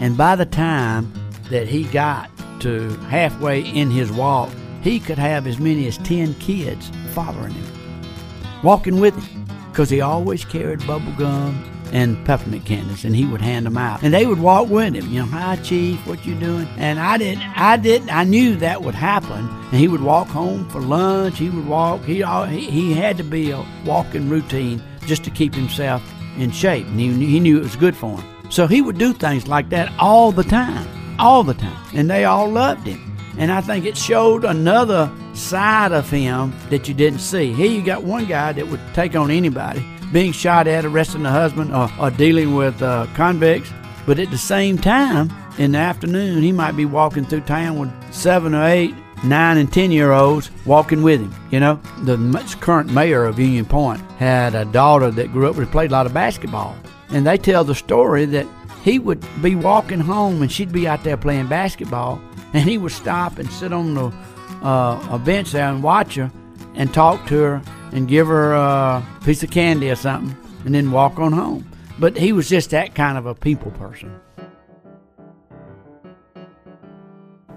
And 0.00 0.16
by 0.16 0.34
the 0.34 0.46
time 0.46 1.12
that 1.48 1.68
he 1.68 1.84
got 1.84 2.28
to 2.62 2.88
halfway 3.08 3.60
in 3.60 3.88
his 3.88 4.10
walk, 4.10 4.50
he 4.82 4.98
could 4.98 5.16
have 5.16 5.46
as 5.46 5.60
many 5.60 5.86
as 5.86 5.96
10 5.98 6.34
kids 6.40 6.90
following 7.12 7.52
him, 7.52 8.62
walking 8.64 8.98
with 8.98 9.14
him, 9.14 9.46
because 9.70 9.88
he 9.88 10.00
always 10.00 10.44
carried 10.44 10.84
bubble 10.88 11.12
gum 11.12 11.79
and 11.92 12.24
peppermint 12.24 12.64
candies, 12.64 13.04
and 13.04 13.16
he 13.16 13.26
would 13.26 13.40
hand 13.40 13.66
them 13.66 13.76
out, 13.76 14.02
and 14.02 14.14
they 14.14 14.26
would 14.26 14.40
walk 14.40 14.68
with 14.68 14.94
him. 14.94 15.10
You 15.10 15.20
know, 15.20 15.26
hi 15.26 15.56
chief, 15.56 16.06
what 16.06 16.24
you 16.24 16.34
doing? 16.34 16.68
And 16.76 16.98
I 17.00 17.18
didn't, 17.18 17.42
I 17.58 17.76
didn't, 17.76 18.14
I 18.14 18.24
knew 18.24 18.56
that 18.56 18.82
would 18.82 18.94
happen, 18.94 19.48
and 19.48 19.74
he 19.74 19.88
would 19.88 20.02
walk 20.02 20.28
home 20.28 20.68
for 20.70 20.80
lunch. 20.80 21.38
He 21.38 21.50
would 21.50 21.66
walk. 21.66 22.02
He 22.02 22.22
he 22.22 22.92
had 22.92 23.16
to 23.16 23.24
be 23.24 23.50
a 23.50 23.64
walking 23.84 24.28
routine 24.28 24.82
just 25.06 25.24
to 25.24 25.30
keep 25.30 25.54
himself 25.54 26.02
in 26.38 26.50
shape, 26.50 26.86
and 26.86 27.00
he, 27.00 27.12
he 27.26 27.40
knew 27.40 27.58
it 27.58 27.62
was 27.62 27.76
good 27.76 27.96
for 27.96 28.18
him. 28.18 28.50
So 28.50 28.66
he 28.66 28.82
would 28.82 28.98
do 28.98 29.12
things 29.12 29.46
like 29.46 29.68
that 29.70 29.92
all 29.98 30.32
the 30.32 30.44
time, 30.44 30.86
all 31.18 31.44
the 31.44 31.54
time, 31.54 31.84
and 31.94 32.10
they 32.10 32.24
all 32.24 32.48
loved 32.48 32.86
him. 32.86 33.00
And 33.38 33.52
I 33.52 33.60
think 33.60 33.86
it 33.86 33.96
showed 33.96 34.44
another 34.44 35.10
side 35.34 35.92
of 35.92 36.10
him 36.10 36.52
that 36.68 36.88
you 36.88 36.94
didn't 36.94 37.20
see. 37.20 37.52
Here 37.52 37.70
you 37.70 37.82
got 37.82 38.02
one 38.02 38.26
guy 38.26 38.52
that 38.52 38.66
would 38.68 38.80
take 38.92 39.14
on 39.14 39.30
anybody, 39.30 39.84
being 40.12 40.32
shot 40.32 40.66
at, 40.66 40.84
arresting 40.84 41.22
the 41.22 41.30
husband, 41.30 41.74
or, 41.74 41.90
or 42.00 42.10
dealing 42.10 42.54
with 42.54 42.80
uh, 42.82 43.06
convicts. 43.14 43.70
But 44.06 44.18
at 44.18 44.30
the 44.30 44.38
same 44.38 44.78
time, 44.78 45.30
in 45.58 45.72
the 45.72 45.78
afternoon, 45.78 46.42
he 46.42 46.52
might 46.52 46.76
be 46.76 46.84
walking 46.84 47.24
through 47.24 47.42
town 47.42 47.78
with 47.78 47.92
seven 48.12 48.54
or 48.54 48.64
eight, 48.64 48.94
nine 49.22 49.58
and 49.58 49.72
ten 49.72 49.90
year 49.90 50.12
olds 50.12 50.50
walking 50.64 51.02
with 51.02 51.20
him. 51.20 51.34
You 51.50 51.60
know, 51.60 51.80
the 52.02 52.16
current 52.60 52.92
mayor 52.92 53.24
of 53.24 53.38
Union 53.38 53.66
Point 53.66 54.00
had 54.12 54.54
a 54.54 54.64
daughter 54.64 55.10
that 55.10 55.32
grew 55.32 55.48
up 55.48 55.56
and 55.56 55.70
played 55.70 55.90
a 55.90 55.92
lot 55.92 56.06
of 56.06 56.14
basketball. 56.14 56.76
And 57.10 57.26
they 57.26 57.36
tell 57.36 57.64
the 57.64 57.74
story 57.74 58.24
that 58.26 58.46
he 58.82 58.98
would 58.98 59.24
be 59.42 59.54
walking 59.54 60.00
home 60.00 60.42
and 60.42 60.50
she'd 60.50 60.72
be 60.72 60.88
out 60.88 61.04
there 61.04 61.16
playing 61.16 61.48
basketball, 61.48 62.20
and 62.54 62.68
he 62.68 62.78
would 62.78 62.92
stop 62.92 63.38
and 63.38 63.50
sit 63.50 63.72
on 63.72 63.94
the 63.94 64.12
uh, 64.62 65.08
a 65.10 65.18
bench 65.18 65.52
there 65.52 65.68
and 65.68 65.82
watch 65.82 66.14
her 66.14 66.30
and 66.74 66.92
talk 66.92 67.26
to 67.26 67.36
her 67.36 67.62
and 67.92 68.08
give 68.08 68.26
her 68.26 68.52
a 68.52 69.06
piece 69.24 69.42
of 69.42 69.50
candy 69.50 69.90
or 69.90 69.96
something, 69.96 70.36
and 70.64 70.74
then 70.74 70.90
walk 70.90 71.18
on 71.18 71.32
home. 71.32 71.70
But 71.98 72.16
he 72.16 72.32
was 72.32 72.48
just 72.48 72.70
that 72.70 72.94
kind 72.94 73.18
of 73.18 73.26
a 73.26 73.34
people 73.34 73.70
person. 73.72 74.20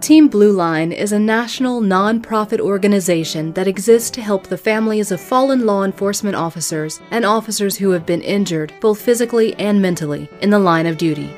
Team 0.04 0.28
Blue 0.28 0.52
Line 0.52 0.92
is 0.92 1.14
a 1.14 1.20
national 1.20 1.80
nonprofit 1.80 2.60
organization 2.60 3.54
that 3.54 3.70
exists 3.70 4.10
to 4.10 4.22
help 4.22 4.48
the 4.48 4.58
families 4.58 5.14
of 5.14 5.22
fallen 5.22 5.66
law 5.66 5.86
enforcement 5.86 6.36
officers 6.36 7.00
and 7.10 7.24
officers 7.24 7.78
who 7.78 7.92
have 7.92 8.06
been 8.06 8.22
injured, 8.22 8.74
both 8.82 9.02
physically 9.02 9.56
and 9.56 9.82
mentally, 9.82 10.28
in 10.42 10.50
the 10.50 10.60
line 10.60 10.88
of 10.88 10.98
duty. 10.98 11.34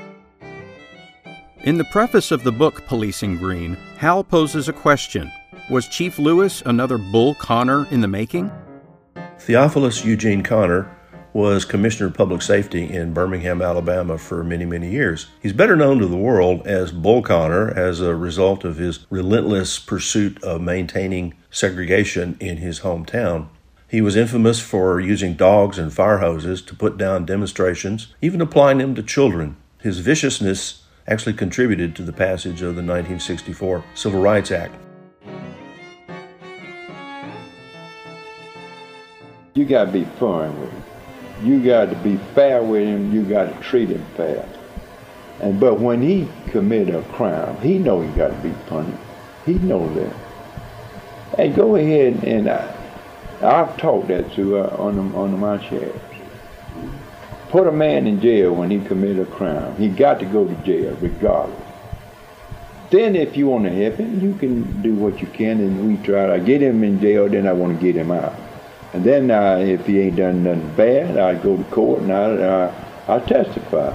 In 1.59 1.77
the 1.77 1.85
preface 1.91 2.31
of 2.31 2.43
the 2.43 2.51
book 2.51 2.83
Policing 2.87 3.37
Greene, 3.37 3.75
Hal 3.97 4.23
poses 4.23 4.67
a 4.67 4.73
question 4.73 5.31
Was 5.69 5.87
Chief 5.87 6.17
Lewis 6.17 6.63
another 6.65 6.97
Bull 6.97 7.35
Connor 7.35 7.85
in 7.91 8.01
the 8.01 8.07
making? 8.07 8.51
Theophilus 9.39 10.03
Eugene 10.03 10.41
Connor 10.41 10.89
was 11.33 11.65
Commissioner 11.65 12.07
of 12.07 12.13
Public 12.13 12.41
Safety 12.41 12.91
in 12.91 13.13
Birmingham, 13.13 13.61
Alabama 13.61 14.17
for 14.17 14.43
many, 14.43 14.63
many 14.63 14.89
years. 14.89 15.27
He's 15.41 15.51
better 15.51 15.75
known 15.75 15.99
to 15.99 16.07
the 16.07 16.15
world 16.15 16.65
as 16.65 16.93
Bull 16.93 17.21
Connor 17.21 17.69
as 17.71 17.99
a 17.99 18.15
result 18.15 18.63
of 18.63 18.77
his 18.77 19.05
relentless 19.09 19.77
pursuit 19.77 20.41
of 20.41 20.61
maintaining 20.61 21.33
segregation 21.51 22.37
in 22.39 22.57
his 22.57 22.79
hometown. 22.79 23.49
He 23.89 24.01
was 24.01 24.15
infamous 24.15 24.61
for 24.61 25.01
using 25.01 25.33
dogs 25.33 25.77
and 25.77 25.93
fire 25.93 26.19
hoses 26.19 26.61
to 26.63 26.73
put 26.73 26.97
down 26.97 27.25
demonstrations, 27.25 28.13
even 28.21 28.39
applying 28.41 28.77
them 28.77 28.95
to 28.95 29.03
children. 29.03 29.57
His 29.81 29.99
viciousness 29.99 30.83
actually 31.05 31.33
contributed 31.33 31.95
to 31.97 32.03
the 32.03 32.13
passage 32.13 32.61
of 32.61 32.75
the 32.75 32.81
1964 32.81 33.83
Civil 33.93 34.21
Rights 34.21 34.51
Act. 34.51 34.84
You 39.55 39.63
got 39.63 39.85
to 39.85 39.91
be 39.93 40.03
fun 40.03 40.59
with 40.59 40.69
him. 40.69 40.83
You 41.41 41.63
got 41.63 41.89
to 41.89 41.95
be 41.95 42.17
fair 42.33 42.61
with 42.61 42.85
him. 42.85 43.13
You 43.13 43.23
got 43.23 43.45
to 43.45 43.63
treat 43.63 43.87
him 43.87 44.05
fair. 44.17 44.45
And 45.39 45.61
but 45.61 45.79
when 45.79 46.01
he 46.01 46.27
commit 46.47 46.93
a 46.93 47.01
crime, 47.03 47.55
he 47.61 47.77
know 47.77 48.01
he 48.01 48.09
got 48.17 48.31
to 48.31 48.37
be 48.43 48.53
punished. 48.67 49.01
He 49.45 49.53
know 49.53 49.87
that. 49.93 50.13
Hey, 51.37 51.53
go 51.53 51.77
ahead 51.77 52.21
and 52.25 52.49
I, 52.49 52.75
I've 53.41 53.77
taught 53.77 54.09
that 54.09 54.33
to 54.33 54.57
uh, 54.57 54.75
on 54.77 54.97
the, 54.97 55.17
on 55.17 55.39
my 55.39 55.65
sheriffs. 55.69 55.99
Put 57.47 57.65
a 57.65 57.71
man 57.71 58.07
in 58.07 58.19
jail 58.19 58.53
when 58.53 58.69
he 58.69 58.81
commit 58.81 59.17
a 59.19 59.25
crime. 59.25 59.73
He 59.77 59.87
got 59.87 60.19
to 60.19 60.25
go 60.25 60.45
to 60.45 60.55
jail 60.65 60.97
regardless. 60.99 61.57
Then 62.89 63.15
if 63.15 63.37
you 63.37 63.47
want 63.47 63.63
to 63.63 63.71
help 63.71 63.95
him, 63.95 64.19
you 64.19 64.33
can 64.35 64.81
do 64.81 64.93
what 64.95 65.21
you 65.21 65.27
can, 65.27 65.61
and 65.61 65.87
we 65.87 66.03
try 66.03 66.27
to 66.27 66.43
get 66.43 66.61
him 66.61 66.83
in 66.83 66.99
jail. 66.99 67.29
Then 67.29 67.47
I 67.47 67.53
want 67.53 67.79
to 67.79 67.81
get 67.81 67.95
him 67.95 68.11
out. 68.11 68.33
And 68.95 69.03
then 69.03 69.29
uh, 69.29 69.57
if 69.57 69.85
he 69.87 69.99
ain't 69.99 70.15
done 70.15 70.43
nothing 70.43 70.73
bad, 70.75 71.17
I'd 71.17 71.43
go 71.43 71.57
to 71.57 71.63
court 71.65 72.03
and 72.03 72.13
I, 72.13 72.23
uh, 72.31 72.85
I 73.09 73.19
testify 73.19 73.93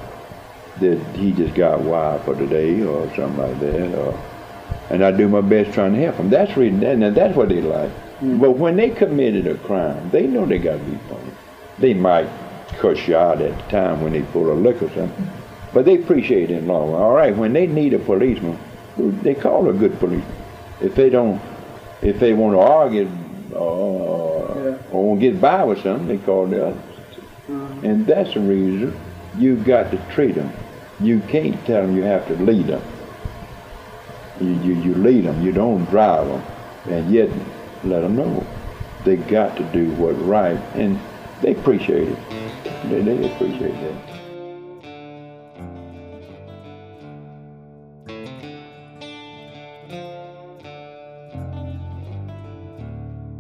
that 0.79 1.17
he 1.17 1.33
just 1.33 1.55
got 1.55 1.81
wild 1.81 2.23
for 2.27 2.35
the 2.35 2.47
day 2.47 2.83
or 2.83 3.07
something 3.17 3.39
like 3.39 3.59
that. 3.61 3.99
Or, 3.99 4.23
and 4.91 5.03
I 5.03 5.11
do 5.11 5.27
my 5.27 5.41
best 5.41 5.73
trying 5.73 5.95
to 5.95 6.01
help 6.01 6.17
him. 6.17 6.29
That's 6.29 6.55
reason, 6.55 6.85
and 6.85 7.17
that's 7.17 7.35
what 7.35 7.49
they 7.49 7.63
like. 7.63 7.91
Mm. 8.21 8.41
But 8.41 8.59
when 8.59 8.77
they 8.77 8.91
committed 8.91 9.47
a 9.47 9.55
crime, 9.55 10.11
they 10.11 10.27
know 10.27 10.45
they 10.45 10.59
got 10.59 10.77
to 10.77 10.85
be 10.85 10.99
punished. 11.09 11.37
They 11.79 11.95
might 11.95 12.29
cuss 12.79 13.09
you 13.09 13.17
out 13.17 13.41
at 13.41 13.57
the 13.57 13.71
time 13.71 14.03
when 14.03 14.13
they 14.13 14.21
pull 14.21 14.53
a 14.53 14.55
lick 14.55 14.83
or 14.83 14.91
something, 14.91 15.31
but 15.73 15.87
they 15.87 15.95
appreciate 15.95 16.51
it 16.51 16.59
in 16.59 16.67
long 16.67 16.93
run. 16.93 17.01
All 17.01 17.13
right, 17.13 17.35
when 17.35 17.55
they 17.55 17.67
need 17.67 17.95
a 17.95 17.99
policeman, 17.99 18.59
they 18.99 19.35
call 19.35 19.67
a 19.71 19.73
good 19.73 19.99
policeman. 19.99 20.37
If 20.83 20.95
they 20.95 21.09
don't, 21.09 21.41
if 22.03 22.21
they 22.21 22.35
want 22.35 22.55
to 22.55 22.61
argue, 22.61 23.11
uh, 23.55 24.30
or 24.93 25.17
get 25.17 25.41
by 25.41 25.65
with 25.65 25.83
something, 25.83 26.09
they 26.09 26.19
call 26.19 26.47
the 26.47 26.69
others. 26.69 26.83
Mm-hmm. 27.49 27.85
And 27.85 28.07
that's 28.07 28.35
the 28.35 28.41
reason 28.41 28.99
you've 29.39 29.65
got 29.65 29.91
to 29.91 29.99
treat 30.13 30.35
them. 30.35 30.53
You 31.01 31.21
can't 31.29 31.65
tell 31.67 31.83
them 31.83 31.97
you 31.97 32.03
have 32.03 32.27
to 32.29 32.35
lead 32.43 32.67
them. 32.67 32.83
You, 34.41 34.53
you, 34.63 34.75
you 34.83 34.95
lead 34.95 35.25
them, 35.25 35.43
you 35.43 35.53
don't 35.53 35.85
drive 35.87 36.27
them. 36.27 36.43
And 36.89 37.11
yet 37.13 37.31
let 37.85 38.01
them 38.01 38.17
know 38.17 38.47
they 39.05 39.17
got 39.17 39.57
to 39.57 39.65
do 39.73 39.91
what's 39.93 40.19
right. 40.19 40.59
And 40.75 40.99
they 41.43 41.53
appreciate 41.53 42.09
it. 42.09 42.19
They, 42.89 43.01
they 43.01 43.33
appreciate 43.33 43.73
that. 43.73 44.10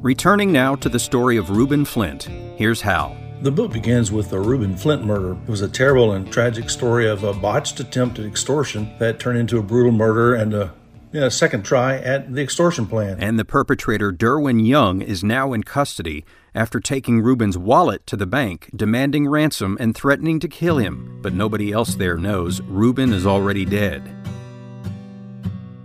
Returning 0.02 0.50
now 0.50 0.74
to 0.76 0.88
the 0.88 0.98
story 0.98 1.36
of 1.36 1.50
Reuben 1.50 1.84
Flynt, 1.84 2.22
here's 2.56 2.80
how. 2.80 3.14
The 3.42 3.50
book 3.50 3.70
begins 3.70 4.10
with 4.10 4.30
the 4.30 4.40
Reuben 4.40 4.74
Flynt 4.74 5.04
murder. 5.04 5.32
It 5.32 5.50
was 5.50 5.60
a 5.60 5.68
terrible 5.68 6.12
and 6.12 6.32
tragic 6.32 6.70
story 6.70 7.06
of 7.06 7.22
a 7.22 7.34
botched 7.34 7.80
attempt 7.80 8.18
at 8.18 8.24
extortion 8.24 8.90
that 8.98 9.20
turned 9.20 9.38
into 9.38 9.58
a 9.58 9.62
brutal 9.62 9.92
murder 9.92 10.34
and 10.34 10.54
a 10.54 10.72
yeah, 11.12 11.28
second 11.28 11.64
try 11.64 11.98
at 11.98 12.32
the 12.34 12.40
extortion 12.40 12.86
plan. 12.86 13.20
And 13.20 13.38
the 13.38 13.44
perpetrator, 13.44 14.10
Derwin 14.10 14.66
Young, 14.66 15.02
is 15.02 15.22
now 15.22 15.52
in 15.52 15.64
custody 15.64 16.24
after 16.54 16.80
taking 16.80 17.20
Reuben's 17.20 17.58
wallet 17.58 18.06
to 18.06 18.16
the 18.16 18.26
bank, 18.26 18.70
demanding 18.74 19.28
ransom 19.28 19.76
and 19.78 19.94
threatening 19.94 20.40
to 20.40 20.48
kill 20.48 20.78
him. 20.78 21.18
But 21.20 21.34
nobody 21.34 21.72
else 21.72 21.94
there 21.94 22.16
knows 22.16 22.62
Reuben 22.62 23.12
is 23.12 23.26
already 23.26 23.66
dead. 23.66 24.19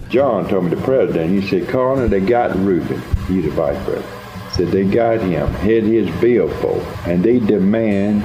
John 0.09 0.47
told 0.47 0.65
me, 0.65 0.69
the 0.71 0.81
president, 0.81 1.31
he 1.31 1.47
said, 1.47 1.67
Coroner, 1.69 2.07
they 2.07 2.19
got 2.19 2.55
Reuben. 2.55 3.01
He's 3.27 3.45
the 3.45 3.51
vice 3.51 3.83
president. 3.83 4.11
Said 4.53 4.67
they 4.69 4.85
got 4.85 5.19
him, 5.19 5.47
had 5.47 5.83
his 5.83 6.09
bill 6.21 6.49
for, 6.61 6.79
and 7.09 7.23
they 7.23 7.39
demand 7.39 8.21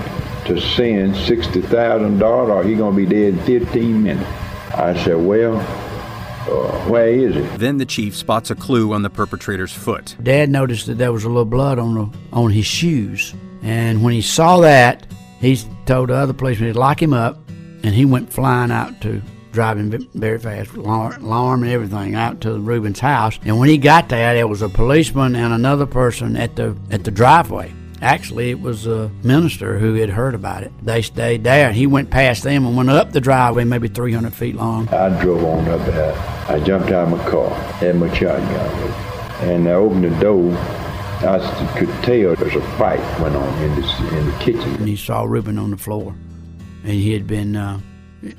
to 0.47 0.61
send 0.61 1.15
$60,000 1.15 2.23
or 2.23 2.65
he 2.65 2.75
going 2.75 2.97
to 2.97 2.97
be 2.97 3.07
dead 3.07 3.35
in 3.35 3.63
15 3.63 4.03
minutes. 4.03 4.31
I 4.73 4.95
said, 5.03 5.17
well, 5.17 5.57
uh, 5.57 6.89
where 6.89 7.09
is 7.09 7.37
it? 7.37 7.59
Then 7.59 7.79
the 7.79 7.85
chief 7.85 8.17
spots 8.17 8.51
a 8.51 8.55
clue 8.55 8.93
on 8.93 9.03
the 9.03 9.11
perpetrator's 9.11 9.73
foot. 9.73 10.17
Dad 10.23 10.51
noticed 10.51 10.87
that 10.87 10.99
there 10.99 11.13
was 11.13 11.25
a 11.25 11.29
little 11.29 11.45
blood 11.45 11.79
on 11.79 11.95
the, 11.95 12.19
on 12.33 12.51
his 12.51 12.67
shoes, 12.67 13.35
and 13.63 14.03
when 14.03 14.13
he 14.13 14.23
saw 14.23 14.59
that, 14.61 15.07
he 15.41 15.57
told 15.87 16.11
the 16.11 16.15
other 16.15 16.33
policeman 16.33 16.73
to 16.73 16.79
lock 16.79 17.03
him 17.03 17.13
up, 17.13 17.41
and 17.83 17.95
he 17.95 18.05
went 18.05 18.33
flying 18.33 18.71
out 18.71 19.01
to 19.01 19.23
driving 19.53 20.09
very 20.15 20.39
fast, 20.39 20.73
alarm 20.75 21.63
and 21.63 21.73
everything, 21.73 22.15
out 22.15 22.41
to 22.43 22.59
Reuben's 22.59 23.01
house. 23.01 23.39
And 23.45 23.59
when 23.59 23.69
he 23.69 23.79
got 23.79 24.09
there, 24.09 24.35
there 24.35 24.47
was 24.47 24.63
a 24.63 24.69
policeman 24.69 25.37
and 25.37 25.53
another 25.53 25.87
person 25.87 26.37
at 26.37 26.57
the 26.57 26.77
at 26.91 27.05
the 27.05 27.11
driveway. 27.11 27.73
Actually, 28.03 28.51
it 28.51 28.61
was 28.61 28.87
a 28.87 29.11
minister 29.23 29.79
who 29.79 29.95
had 29.95 30.09
heard 30.09 30.35
about 30.35 30.63
it. 30.63 30.73
They 30.83 31.03
stayed 31.03 31.45
there. 31.45 31.71
He 31.71 31.87
went 31.87 32.11
past 32.11 32.43
them 32.45 32.65
and 32.65 32.75
went 32.75 32.89
up 32.89 33.13
the 33.13 33.21
driveway, 33.21 33.65
maybe 33.65 33.89
300 33.89 34.33
feet 34.33 34.55
long. 34.55 34.89
I 34.89 35.23
drove 35.23 35.45
on 35.45 35.69
up 35.69 35.85
there. 35.85 36.15
I 36.49 36.61
jumped 36.61 36.91
out 36.91 37.13
of 37.13 37.19
my 37.19 37.31
car, 37.31 37.51
had 37.75 37.97
my 37.97 38.11
shotgun 38.15 39.11
and 39.43 39.67
I 39.69 39.73
opened 39.73 40.05
the 40.05 40.21
door. 40.21 40.53
I 41.23 41.39
could 41.79 41.89
tell 42.03 42.35
there 42.35 42.45
was 42.45 42.55
a 42.55 42.77
fight 42.77 43.01
went 43.21 43.37
on 43.37 43.63
in 43.63 43.81
the, 43.81 44.17
in 44.19 44.27
the 44.27 44.37
kitchen. 44.39 44.75
And 44.77 44.89
he 44.89 44.97
saw 44.97 45.25
Reuben 45.25 45.59
on 45.59 45.71
the 45.71 45.77
floor, 45.77 46.15
and 46.83 46.93
he 46.93 47.13
had 47.13 47.27
been 47.27 47.57
uh, 47.57 47.81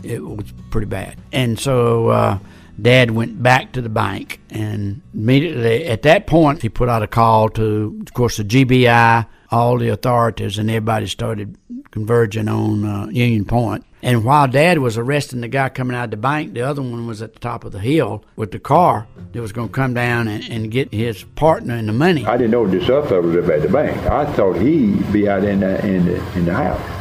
it 0.04 0.24
was 0.24 0.52
pretty 0.70 0.88
bad. 0.88 1.18
And 1.32 1.60
so 1.60 2.10
uh, 2.10 2.40
Dad 2.82 3.12
went 3.12 3.42
back 3.42 3.74
to 3.74 3.82
the 3.82 3.90
bank, 3.90 4.40
and 4.50 5.02
immediately 5.14 5.86
at 5.86 6.02
that 6.04 6.28
point, 6.28 6.62
he 6.62 6.70
put 6.70 6.90
out 6.90 7.04
a 7.04 7.08
call 7.08 7.50
to, 7.50 8.00
of 8.02 8.14
course, 8.14 8.38
the 8.38 8.44
GBI, 8.44 9.28
all 9.52 9.78
the 9.78 9.90
authorities, 9.90 10.58
and 10.58 10.70
everybody 10.70 11.08
started 11.08 11.58
converging 11.92 12.48
on 12.48 12.86
uh, 12.86 13.06
Union 13.08 13.46
Point. 13.46 13.86
And 14.04 14.24
while 14.24 14.48
Dad 14.48 14.80
was 14.80 14.98
arresting 14.98 15.42
the 15.42 15.48
guy 15.48 15.70
coming 15.70 15.96
out 15.96 16.06
of 16.06 16.12
the 16.12 16.18
bank, 16.18 16.54
the 16.54 16.62
other 16.62 16.82
one 16.82 17.06
was 17.06 17.22
at 17.22 17.34
the 17.34 17.40
top 17.40 17.64
of 17.64 17.72
the 17.72 17.80
hill 17.80 18.24
with 18.36 18.52
the 18.52 18.60
car 18.60 19.08
that 19.32 19.42
was 19.42 19.52
going 19.52 19.68
to 19.68 19.74
come 19.74 19.94
down 19.94 20.28
and, 20.28 20.44
and 20.46 20.72
get 20.72 20.92
his 20.92 21.24
partner 21.24 21.76
and 21.76 21.88
the 21.88 21.94
money. 21.94 22.26
I 22.26 22.38
didn't 22.38 22.52
know 22.52 22.66
this 22.66 22.90
other 22.90 23.22
was 23.22 23.38
up 23.38 23.52
at 23.52 23.62
the 23.62 23.70
bank. 23.70 23.98
I 24.08 24.32
thought 24.34 24.54
he'd 24.54 25.12
be 25.14 25.30
out 25.30 25.44
in 25.44 25.60
the, 25.60 25.86
in 25.86 26.06
the, 26.06 26.38
in 26.38 26.46
the 26.46 26.54
house. 26.54 27.01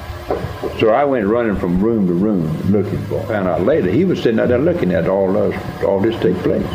So 0.78 0.90
I 0.90 1.04
went 1.04 1.26
running 1.26 1.56
from 1.56 1.80
room 1.82 2.06
to 2.06 2.12
room 2.14 2.46
looking 2.70 3.02
for 3.06 3.20
him. 3.20 3.26
Found 3.28 3.48
out 3.48 3.62
later 3.62 3.90
he 3.90 4.04
was 4.04 4.22
sitting 4.22 4.40
out 4.40 4.48
there 4.48 4.58
looking 4.58 4.92
at 4.92 5.08
all 5.08 5.32
this, 5.32 5.82
all 5.84 6.00
this 6.00 6.18
take 6.22 6.36
place. 6.38 6.66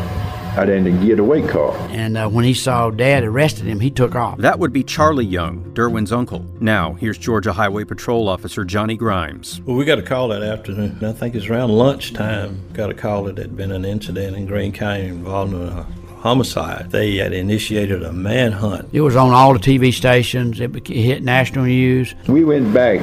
out 0.56 0.70
in 0.70 0.84
the 0.84 1.06
getaway 1.06 1.46
car. 1.46 1.76
And 1.90 2.16
uh, 2.16 2.28
when 2.28 2.44
he 2.44 2.54
saw 2.54 2.90
Dad 2.90 3.24
arrested 3.24 3.66
him, 3.66 3.80
he 3.80 3.90
took 3.90 4.14
off. 4.14 4.38
That 4.38 4.58
would 4.58 4.72
be 4.72 4.82
Charlie 4.82 5.26
Young, 5.26 5.62
Derwin's 5.74 6.12
uncle. 6.12 6.46
Now, 6.60 6.94
here's 6.94 7.18
Georgia 7.18 7.52
Highway 7.52 7.84
Patrol 7.84 8.28
Officer 8.28 8.64
Johnny 8.64 8.96
Grimes. 8.96 9.60
Well, 9.66 9.76
we 9.76 9.84
got 9.84 9.98
a 9.98 10.02
call 10.02 10.28
that 10.28 10.42
afternoon. 10.42 11.04
I 11.04 11.12
think 11.12 11.34
it's 11.34 11.46
around 11.46 11.70
lunchtime. 11.72 12.60
Got 12.72 12.90
a 12.90 12.94
call 12.94 13.24
that 13.24 13.36
had 13.36 13.56
been 13.56 13.70
an 13.70 13.84
incident 13.84 14.36
in 14.36 14.46
Greene 14.46 14.72
County 14.72 15.08
involving 15.08 15.68
a 15.68 15.86
homicide. 16.20 16.90
They 16.90 17.16
had 17.16 17.32
initiated 17.32 18.02
a 18.02 18.12
manhunt. 18.12 18.88
It 18.92 19.00
was 19.00 19.16
on 19.16 19.32
all 19.32 19.52
the 19.52 19.58
TV 19.58 19.92
stations. 19.92 20.60
It 20.60 20.86
hit 20.86 21.22
national 21.22 21.66
news. 21.66 22.14
We 22.26 22.44
went 22.44 22.72
back 22.74 23.00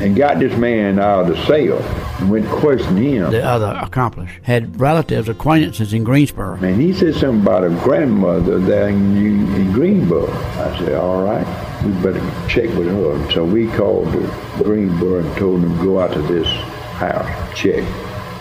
and 0.00 0.16
got 0.16 0.38
this 0.38 0.56
man 0.58 0.98
out 0.98 1.20
of 1.20 1.28
the 1.28 1.46
cell 1.46 1.78
and 2.20 2.30
went 2.30 2.48
questioning 2.48 3.12
him. 3.14 3.30
The 3.30 3.44
other 3.44 3.78
accomplice 3.80 4.30
had 4.42 4.80
relatives, 4.80 5.28
acquaintances 5.28 5.92
in 5.92 6.04
Greensboro. 6.04 6.54
And 6.56 6.80
he 6.80 6.92
said 6.92 7.14
something 7.14 7.42
about 7.42 7.64
a 7.64 7.70
grandmother 7.84 8.58
there 8.58 8.88
in, 8.88 9.16
in 9.16 9.72
Greensboro. 9.72 10.30
I 10.32 10.78
said, 10.78 10.94
all 10.94 11.22
right, 11.22 11.46
we 11.84 11.92
better 12.02 12.20
check 12.48 12.68
with 12.76 12.88
her. 12.88 13.30
So 13.32 13.44
we 13.44 13.68
called 13.72 14.12
the 14.12 14.62
Greensboro 14.62 15.20
and 15.20 15.36
told 15.36 15.62
them 15.62 15.78
to 15.78 15.84
go 15.84 16.00
out 16.00 16.12
to 16.14 16.22
this 16.22 16.48
house, 16.94 17.56
check. 17.56 17.84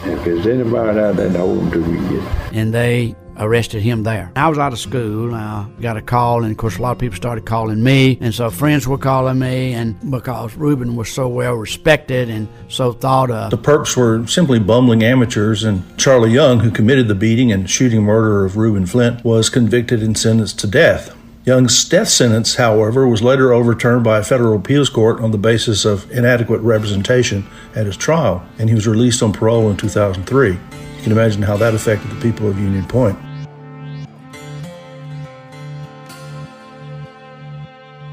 And 0.04 0.14
if 0.14 0.26
there's 0.26 0.48
anybody 0.48 1.00
out 1.00 1.16
there, 1.16 1.30
hold 1.30 1.60
them 1.60 1.72
till 1.72 1.82
we 1.84 1.98
get. 2.10 2.54
And 2.54 2.74
they 2.74 3.16
arrested 3.38 3.82
him 3.82 4.04
there. 4.04 4.32
I 4.36 4.48
was 4.50 4.58
out 4.58 4.74
of 4.74 4.80
school. 4.80 5.34
I 5.34 5.68
got 5.82 5.98
a 5.98 6.02
call, 6.02 6.44
and 6.44 6.52
of 6.52 6.58
course, 6.58 6.78
a 6.78 6.82
lot 6.82 6.92
of 6.92 7.00
people 7.00 7.16
started 7.16 7.46
calling 7.46 7.84
me, 7.84 8.18
and 8.22 8.34
so 8.34 8.50
friends 8.50 8.88
were 8.88 8.98
calling 8.98 9.40
me, 9.40 9.74
and 9.74 10.00
because 10.12 10.56
Reuben 10.56 10.96
was 10.96 11.12
so 11.12 11.28
well 11.28 11.54
respected 11.54 12.30
and 12.30 12.48
so 12.68 12.94
thought 12.94 13.32
of. 13.32 13.52
The 13.52 13.58
perps 13.58 13.98
were 13.98 14.26
simply 14.28 14.60
bumbling 14.60 15.04
amateurs, 15.04 15.64
and 15.64 15.84
Charlie 15.98 16.32
Young, 16.32 16.60
who 16.60 16.72
committed 16.72 17.08
the 17.08 17.16
beating 17.16 17.52
and 17.52 17.70
shooting 17.70 18.04
murder 18.04 18.46
of 18.46 18.58
Reuben 18.58 18.86
Flynt, 18.86 19.24
was 19.24 19.50
convicted 19.50 20.02
and 20.02 20.18
sentenced 20.18 20.60
to 20.60 20.68
death. 20.68 21.16
Young's 21.46 21.90
death 21.90 22.08
sentence, 22.08 22.56
however, 22.56 23.06
was 23.06 23.22
later 23.22 23.52
overturned 23.52 24.02
by 24.02 24.20
a 24.20 24.24
federal 24.24 24.56
appeals 24.56 24.90
court 24.90 25.20
on 25.20 25.32
the 25.32 25.38
basis 25.38 25.84
of 25.84 26.10
inadequate 26.10 26.62
representation 26.62 27.46
at 27.76 27.86
his 27.86 27.98
trial, 27.98 28.46
and 28.58 28.70
he 28.70 28.76
was 28.76 28.88
released 28.88 29.22
on 29.22 29.34
parole 29.34 29.70
in 29.70 29.76
2003. 29.76 30.58
You 31.04 31.10
can 31.10 31.18
imagine 31.18 31.42
how 31.42 31.58
that 31.58 31.74
affected 31.74 32.10
the 32.12 32.22
people 32.22 32.48
of 32.48 32.58
Union 32.58 32.86
Point. 32.86 33.20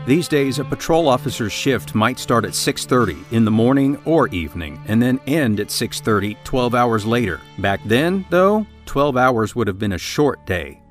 These 0.09 0.26
days, 0.26 0.59
a 0.59 0.64
patrol 0.64 1.09
officer's 1.09 1.52
shift 1.52 1.94
might 1.94 2.18
start 2.18 2.44
at 2.44 2.50
6:30 2.50 3.16
in 3.30 3.44
the 3.44 3.50
morning 3.52 3.97
or 4.04 4.26
evening 4.30 4.82
and 4.88 5.00
then 5.00 5.20
end 5.28 5.61
at 5.61 5.70
6:30 5.70 6.37
12 6.42 6.75
hours 6.75 7.06
later. 7.06 7.38
Back 7.59 7.80
then, 7.87 8.26
though, 8.28 8.66
12 8.87 9.16
hours 9.16 9.54
would 9.54 9.68
have 9.68 9.78
been 9.78 9.92
a 9.92 9.99
short 9.99 10.44
day. 10.44 10.82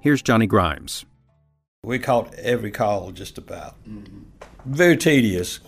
Here's 0.00 0.20
Johnny 0.20 0.46
Grimes. 0.46 1.06
We 1.82 1.98
caught 1.98 2.34
every 2.34 2.70
call 2.70 3.10
just 3.10 3.38
about. 3.38 3.76
Very 4.66 4.98
tedious. 4.98 5.60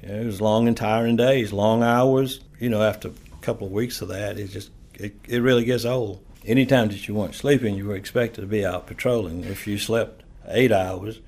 it 0.00 0.24
was 0.24 0.40
long 0.40 0.68
and 0.68 0.76
tiring 0.76 1.16
days, 1.16 1.52
long 1.52 1.82
hours. 1.82 2.38
You 2.60 2.68
know, 2.68 2.82
after 2.84 3.08
a 3.08 3.12
couple 3.40 3.66
of 3.66 3.72
weeks 3.72 4.00
of 4.00 4.06
that, 4.06 4.38
it 4.38 4.46
just 4.52 4.70
it, 5.02 5.16
it 5.28 5.40
really 5.40 5.64
gets 5.64 5.84
old. 5.84 6.24
Anytime 6.44 6.88
that 6.88 7.06
you 7.06 7.14
weren't 7.14 7.34
sleeping, 7.34 7.76
you 7.76 7.86
were 7.86 7.96
expected 7.96 8.40
to 8.40 8.46
be 8.46 8.64
out 8.64 8.86
patrolling. 8.86 9.44
If 9.44 9.66
you 9.66 9.78
slept 9.78 10.22
eight 10.48 10.72
hours, 10.72 11.20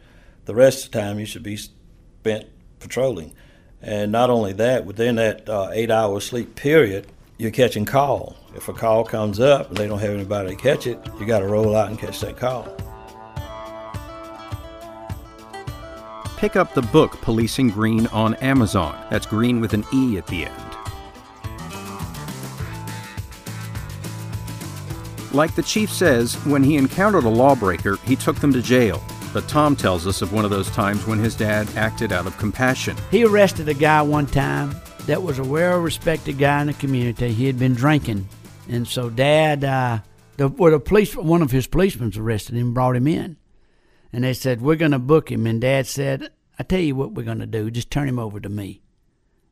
the 0.44 0.54
rest 0.54 0.86
of 0.86 0.92
the 0.92 0.98
time 1.00 1.18
you 1.18 1.26
should 1.26 1.42
be 1.42 1.56
spent 1.56 2.46
patrolling. 2.80 3.34
And 3.80 4.10
not 4.10 4.30
only 4.30 4.52
that, 4.54 4.86
within 4.86 5.16
that 5.16 5.48
uh, 5.48 5.70
eight 5.72 5.90
hour 5.90 6.20
sleep 6.20 6.54
period, 6.56 7.06
you're 7.38 7.50
catching 7.50 7.84
call. 7.84 8.36
If 8.54 8.68
a 8.68 8.72
call 8.72 9.04
comes 9.04 9.40
up 9.40 9.68
and 9.68 9.76
they 9.76 9.86
don't 9.86 9.98
have 9.98 10.10
anybody 10.10 10.50
to 10.50 10.56
catch 10.56 10.86
it, 10.86 10.98
you 11.18 11.26
got 11.26 11.40
to 11.40 11.46
roll 11.46 11.74
out 11.76 11.90
and 11.90 11.98
catch 11.98 12.20
that 12.20 12.36
call. 12.36 12.64
Pick 16.36 16.56
up 16.56 16.74
the 16.74 16.82
book 16.82 17.12
Policing 17.22 17.70
Greene 17.70 18.06
on 18.08 18.34
Amazon. 18.36 18.94
That's 19.10 19.26
green 19.26 19.60
with 19.60 19.72
an 19.72 19.84
E 19.92 20.18
at 20.18 20.26
the 20.26 20.46
end. 20.46 20.73
Like 25.34 25.56
the 25.56 25.62
chief 25.62 25.90
says, 25.90 26.36
when 26.46 26.62
he 26.62 26.76
encountered 26.76 27.24
a 27.24 27.28
lawbreaker, 27.28 27.96
he 28.04 28.14
took 28.14 28.36
them 28.36 28.52
to 28.52 28.62
jail. 28.62 29.02
But 29.32 29.48
Tom 29.48 29.74
tells 29.74 30.06
us 30.06 30.22
of 30.22 30.32
one 30.32 30.44
of 30.44 30.52
those 30.52 30.70
times 30.70 31.08
when 31.08 31.18
his 31.18 31.34
dad 31.34 31.68
acted 31.74 32.12
out 32.12 32.28
of 32.28 32.38
compassion. 32.38 32.96
He 33.10 33.24
arrested 33.24 33.68
a 33.68 33.74
guy 33.74 34.00
one 34.00 34.26
time 34.26 34.76
that 35.06 35.24
was 35.24 35.40
a 35.40 35.44
well 35.44 35.80
respected 35.80 36.38
guy 36.38 36.60
in 36.60 36.68
the 36.68 36.74
community. 36.74 37.32
He 37.32 37.46
had 37.46 37.58
been 37.58 37.74
drinking. 37.74 38.28
And 38.68 38.86
so 38.86 39.10
dad, 39.10 39.64
uh, 39.64 39.98
the, 40.36 40.46
well, 40.46 40.70
the 40.70 40.78
police, 40.78 41.16
one 41.16 41.42
of 41.42 41.50
his 41.50 41.66
policemen 41.66 42.12
arrested 42.16 42.54
him, 42.54 42.66
and 42.66 42.74
brought 42.74 42.94
him 42.94 43.08
in. 43.08 43.36
And 44.12 44.22
they 44.22 44.34
said, 44.34 44.62
We're 44.62 44.76
going 44.76 44.92
to 44.92 45.00
book 45.00 45.32
him. 45.32 45.48
And 45.48 45.60
dad 45.60 45.88
said, 45.88 46.30
I 46.60 46.62
tell 46.62 46.78
you 46.78 46.94
what 46.94 47.12
we're 47.12 47.24
going 47.24 47.40
to 47.40 47.46
do. 47.46 47.72
Just 47.72 47.90
turn 47.90 48.08
him 48.08 48.20
over 48.20 48.38
to 48.38 48.48
me. 48.48 48.83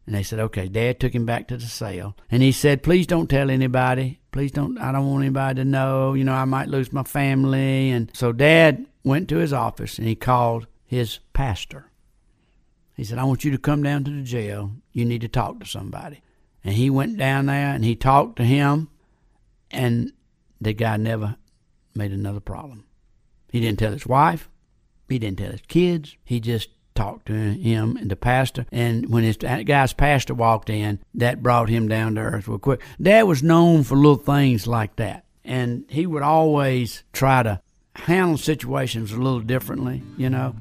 And 0.07 0.15
they 0.15 0.23
said, 0.23 0.41
okay. 0.41 0.69
Dad 0.69 0.99
took 0.99 1.15
him 1.15 1.27
back 1.27 1.49
to 1.49 1.57
the 1.57 1.67
cell. 1.67 2.17
And 2.31 2.43
he 2.43 2.53
said, 2.53 2.83
please 2.83 3.07
don't 3.07 3.29
tell 3.29 3.51
anybody. 3.51 4.21
Please 4.33 4.51
don't, 4.51 4.79
I 4.79 4.93
don't 4.93 5.09
want 5.09 5.23
anybody 5.23 5.61
to 5.61 5.65
know. 5.65 6.15
You 6.15 6.25
know, 6.25 6.35
I 6.35 6.45
might 6.45 6.69
lose 6.69 6.93
my 6.93 7.05
family. 7.05 7.91
And 7.91 8.11
so 8.15 8.33
dad 8.33 8.87
went 9.05 9.29
to 9.29 9.37
his 9.37 9.53
office 9.53 9.99
and 9.99 10.09
he 10.09 10.15
called 10.15 10.67
his 10.85 11.21
pastor. 11.33 11.87
He 12.95 13.05
said, 13.05 13.19
I 13.19 13.25
want 13.25 13.45
you 13.45 13.51
to 13.53 13.59
come 13.59 13.83
down 13.83 14.05
to 14.05 14.11
the 14.11 14.23
jail. 14.23 14.73
You 14.93 15.05
need 15.05 15.23
to 15.23 15.29
talk 15.29 15.61
to 15.61 15.67
somebody. 15.67 16.21
And 16.65 16.75
he 16.75 16.91
went 16.91 17.17
down 17.17 17.47
there 17.47 17.75
and 17.75 17.85
he 17.85 17.97
talked 17.97 18.37
to 18.37 18.45
him, 18.45 18.89
and 19.71 20.13
the 20.61 20.73
guy 20.73 20.97
never 20.97 21.37
made 21.95 22.13
another 22.13 22.41
problem. 22.41 22.85
He 23.51 23.61
didn't 23.61 23.79
tell 23.79 23.93
his 23.93 24.07
wife, 24.07 24.49
he 25.09 25.19
didn't 25.19 25.39
tell 25.39 25.51
his 25.51 25.63
kids, 25.63 26.17
he 26.25 26.39
just 26.39 26.71
talked 26.95 27.27
to 27.27 27.33
him 27.33 27.97
and 27.97 28.11
the 28.11 28.17
pastor. 28.17 28.67
And 28.73 29.09
when 29.09 29.25
his 29.25 29.37
guy's 29.37 29.93
pastor 29.93 30.35
walked 30.35 30.71
in, 30.71 30.99
that 31.15 31.43
brought 31.43 31.69
him 31.69 31.89
down 31.89 32.15
to 32.15 32.21
earth 32.21 32.49
real 32.49 32.59
quick. 32.59 32.81
Dad 33.01 33.23
was 33.23 33.43
known 33.43 33.83
for 33.83 33.97
little 33.97 34.17
things 34.17 34.67
like 34.67 34.97
that. 34.97 35.25
And 35.45 35.85
he 35.89 36.07
would 36.07 36.23
always 36.23 37.03
try 37.13 37.43
to 37.43 37.61
handle 37.95 38.39
situations 38.39 39.13
a 39.13 39.17
little 39.17 39.41
differently, 39.41 40.03
you 40.17 40.31
know. 40.31 40.55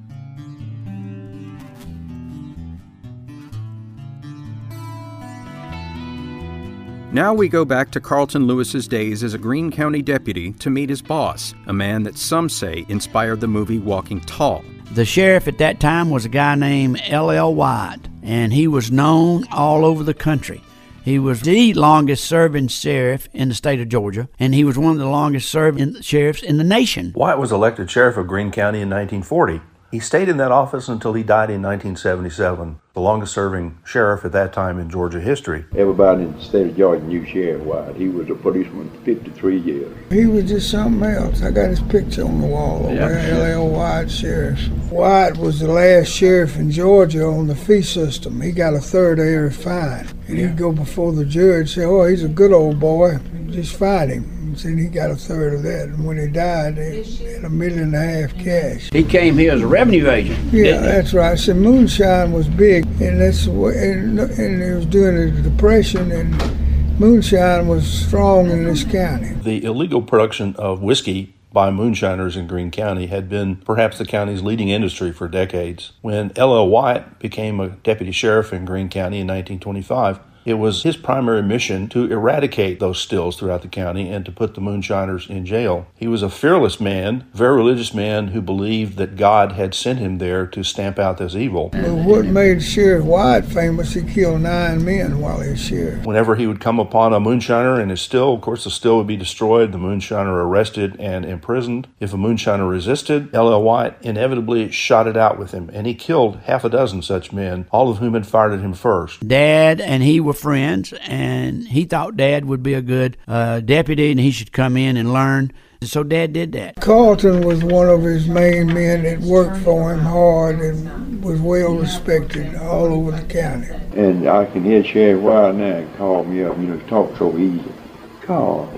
Now 7.14 7.34
we 7.34 7.50
go 7.50 7.66
back 7.66 7.92
to 7.92 8.00
Carlton 8.00 8.48
Lewis's 8.48 8.88
days 8.88 9.22
as 9.22 9.34
a 9.34 9.38
Greene 9.38 9.70
County 9.70 10.02
deputy 10.02 10.54
to 10.54 10.70
meet 10.70 10.90
his 10.90 11.02
boss, 11.02 11.54
a 11.68 11.74
man 11.74 12.04
that 12.04 12.18
some 12.18 12.48
say 12.48 12.86
inspired 12.88 13.42
the 13.42 13.48
movie 13.48 13.80
Walking 13.80 14.22
Tall. 14.22 14.64
The 14.94 15.06
sheriff 15.06 15.48
at 15.48 15.60
that 15.60 15.80
time 15.80 16.10
was 16.10 16.26
a 16.26 16.30
guy 16.30 16.54
named 16.56 17.02
L.L. 17.08 17.56
Wyatt, 17.56 18.10
and 18.24 18.52
he 18.52 18.68
was 18.68 18.92
known 18.92 19.46
all 19.50 19.86
over 19.86 20.04
the 20.04 20.14
country. 20.14 20.62
He 21.06 21.18
was 21.18 21.40
the 21.40 21.74
longest 21.76 22.26
serving 22.26 22.68
sheriff 22.68 23.30
in 23.32 23.48
the 23.48 23.56
state 23.56 23.80
of 23.80 23.88
Georgia, 23.88 24.28
and 24.38 24.54
he 24.54 24.66
was 24.66 24.78
one 24.78 24.92
of 24.92 24.98
the 24.98 25.08
longest 25.08 25.50
serving 25.50 26.02
sheriffs 26.02 26.44
in 26.44 26.58
the 26.58 26.66
nation. 26.66 27.14
Wyatt 27.16 27.40
was 27.40 27.54
elected 27.54 27.90
sheriff 27.90 28.18
of 28.18 28.28
Greene 28.28 28.52
County 28.52 28.82
in 28.82 28.90
1940. 28.90 29.62
He 29.92 30.00
stayed 30.02 30.28
in 30.28 30.36
that 30.38 30.52
office 30.52 30.90
until 30.90 31.14
he 31.14 31.24
died 31.24 31.50
in 31.50 31.62
1977, 31.62 32.81
the 32.94 33.00
longest 33.00 33.34
serving 33.34 33.78
sheriff 33.86 34.26
at 34.26 34.34
that 34.34 34.52
time 34.52 34.78
in 34.78 34.90
Georgia 34.90 35.20
history. 35.20 35.64
Everybody 35.78 36.24
in 36.24 36.34
the 36.34 36.42
state 36.42 36.68
of 36.68 36.78
Georgia 36.78 37.04
knew 37.06 37.26
Sheriff 37.26 37.62
Wyatt. 37.62 37.96
He 37.96 38.10
was 38.10 38.30
a 38.30 38.36
policeman 38.36 38.90
53 39.06 39.60
years. 39.60 39.98
He 40.12 40.26
was 40.26 40.50
just 40.50 40.70
something 40.70 41.10
else. 41.10 41.42
I 41.42 41.52
got 41.52 41.70
his 41.70 41.80
picture 41.80 42.26
on 42.26 42.42
the 42.42 42.48
wall 42.48 42.88
over 42.88 42.96
there, 42.96 43.34
L.L. 43.34 43.70
Wyatt 43.70 44.12
Sheriff. 44.12 44.60
Wyatt 44.92 45.38
was 45.38 45.62
the 45.62 45.72
last 45.72 46.08
sheriff 46.08 46.58
in 46.58 46.70
Georgia 46.70 47.26
on 47.26 47.48
the 47.48 47.56
fee 47.56 47.82
system. 47.82 48.42
He 48.42 48.52
got 48.52 48.74
a 48.74 48.80
third 48.80 49.20
of 49.20 49.26
every 49.26 49.52
fine. 49.52 50.08
And 50.28 50.38
he'd 50.38 50.58
go 50.58 50.74
before 50.74 51.14
the 51.14 51.26
judge 51.26 51.60
and 51.60 51.70
say, 51.70 51.86
oh, 51.86 52.06
he's 52.06 52.24
a 52.24 52.28
good 52.28 52.52
old 52.52 52.80
boy. 52.80 53.20
Just 53.50 53.76
fine 53.76 54.10
him 54.10 54.41
and 54.66 54.80
he 54.80 54.88
got 54.88 55.12
a 55.12 55.16
third 55.16 55.54
of 55.54 55.64
that. 55.64 55.90
And 55.90 56.06
when 56.06 56.18
he 56.18 56.28
died, 56.28 56.78
he 56.78 57.26
had 57.26 57.44
a 57.44 57.50
million 57.50 57.84
and 57.84 57.96
a 57.96 58.00
half 58.00 58.34
mm-hmm. 58.34 58.44
cash. 58.44 58.90
He 58.92 59.04
came 59.04 59.38
here 59.38 59.54
as 59.54 59.62
a 59.62 59.68
revenue 59.68 60.10
agent. 60.10 60.54
Yeah, 60.54 60.80
that's 60.80 61.14
right. 61.14 61.38
So 61.38 61.54
moonshine 61.54 62.32
was 62.32 62.48
big, 62.48 62.86
and 63.02 63.22
that's 63.22 63.46
and, 63.48 64.20
and 64.20 64.62
it 64.62 64.76
was 64.76 64.86
during 64.86 65.36
the 65.36 65.50
depression, 65.50 66.12
and 66.12 67.00
moonshine 67.00 67.68
was 67.68 67.88
strong 67.88 68.50
in 68.50 68.66
this 68.66 68.84
county. 68.84 69.34
The 69.34 69.64
illegal 69.64 70.02
production 70.02 70.56
of 70.58 70.82
whiskey 70.82 71.34
by 71.54 71.70
moonshiners 71.70 72.38
in 72.38 72.48
Greene 72.48 72.72
County 72.72 73.08
had 73.08 73.28
been 73.28 73.58
perhaps 73.58 73.98
the 73.98 74.06
county's 74.06 74.42
leading 74.42 74.70
industry 74.70 75.12
for 75.12 75.28
decades. 75.28 75.92
When 76.02 76.32
L.L. 76.36 76.68
Wyatt 76.68 77.20
became 77.20 77.60
a 77.60 77.70
deputy 77.70 78.12
sheriff 78.12 78.54
in 78.54 78.66
Greene 78.66 78.90
County 78.90 79.20
in 79.20 79.28
1925, 79.28 80.20
it 80.46 80.56
was 80.56 80.84
his 80.84 80.98
primary 80.98 81.44
mission 81.44 81.88
to 81.90 82.12
eradicate 82.12 82.80
those 82.80 83.00
stills 83.00 83.38
throughout 83.38 83.62
the 83.62 83.68
county 83.68 84.10
and 84.10 84.26
to 84.26 84.32
put 84.32 84.56
the 84.56 84.62
moonshiners 84.62 85.30
in 85.30 85.46
jail. 85.46 85.88
He 85.96 86.08
was 86.08 86.24
a 86.24 86.30
fearless 86.30 86.80
man, 86.80 87.28
very 87.34 87.56
religious 87.56 87.94
man 87.94 88.30
who 88.30 88.42
believed 88.42 88.98
that 88.98 89.16
God 89.16 89.54
had 89.54 89.74
sent 89.74 90.00
him 90.00 90.18
there 90.18 90.48
to 90.48 90.64
stamp 90.64 91.00
out 91.00 91.18
this 91.18 91.36
evil. 91.36 91.70
Well, 91.74 91.96
what 91.96 92.26
made 92.26 92.64
Sheriff 92.64 93.06
Wyatt 93.06 93.46
famous, 93.46 93.94
he 93.94 94.02
killed 94.02 94.42
nine 94.42 94.84
men 94.84 95.20
while 95.20 95.40
he 95.40 95.52
was 95.52 95.60
sheriff. 95.60 96.06
Whenever 96.06 96.36
he 96.36 96.48
would 96.48 96.60
come 96.60 96.80
upon 96.80 97.14
a 97.14 97.20
moonshiner 97.20 97.82
in 97.82 97.90
his 97.90 98.02
still, 98.02 98.34
of 98.34 98.42
course, 98.42 98.64
the 98.64 98.72
still 98.72 98.98
would 98.98 99.08
be 99.08 99.18
destroyed, 99.18 99.72
the 99.72 99.78
moonshiner 99.78 100.34
arrested 100.34 100.96
and 101.00 101.26
imprisoned. 101.26 101.88
If 102.00 102.14
a 102.14 102.18
moonshiner 102.18 102.70
resisted, 102.70 103.34
L.L. 103.34 103.62
Wyatt 103.62 103.98
inevitably 104.02 104.72
shot 104.72 105.08
it 105.08 105.18
out 105.18 105.38
with 105.38 105.52
him, 105.52 105.70
and 105.74 105.88
he 105.88 105.94
killed 105.94 106.38
half 106.46 106.64
a 106.64 106.70
dozen 106.70 107.02
such 107.02 107.32
men, 107.32 107.68
all 107.72 107.90
of 107.90 107.98
whom 107.98 108.14
had 108.14 108.28
fired 108.28 108.54
at 108.54 108.60
him 108.60 108.74
first. 108.74 109.28
Dad 109.28 109.80
and 109.82 110.04
he 110.04 110.20
were 110.20 110.31
were 110.32 110.38
friends, 110.38 110.94
and 111.08 111.68
he 111.68 111.84
thought 111.84 112.16
Dad 112.16 112.46
would 112.46 112.64
be 112.64 112.74
a 112.74 112.82
good 112.82 113.18
uh, 113.28 113.60
deputy 113.60 114.12
and 114.12 114.20
he 114.20 114.32
should 114.32 114.54
come 114.54 114.78
in 114.78 114.96
and 114.96 115.12
learn. 115.12 115.52
So 115.84 116.04
Dad 116.04 116.32
did 116.32 116.54
that. 116.54 116.76
Carlton 116.80 117.42
was 117.42 117.64
one 117.64 117.90
of 117.90 118.04
his 118.04 118.28
main 118.30 118.68
men 118.68 119.04
that 119.04 119.20
worked 119.20 119.58
for 119.58 119.94
him 119.94 120.00
hard 120.00 120.60
and 120.60 121.24
was 121.24 121.42
well 121.42 121.76
respected 121.76 122.56
all 122.56 122.86
over 122.86 123.12
the 123.12 123.24
county. 123.24 123.68
And 123.96 124.30
I 124.30 124.46
can 124.46 124.64
hear 124.64 124.84
Sheriff 124.84 125.22
Wyatt 125.22 125.56
now 125.56 125.98
call 125.98 126.24
me 126.24 126.44
up, 126.44 126.58
you 126.58 126.68
know, 126.68 126.80
talk 126.88 127.18
so 127.18 127.38
easy. 127.38 127.74
Carl, 128.22 128.72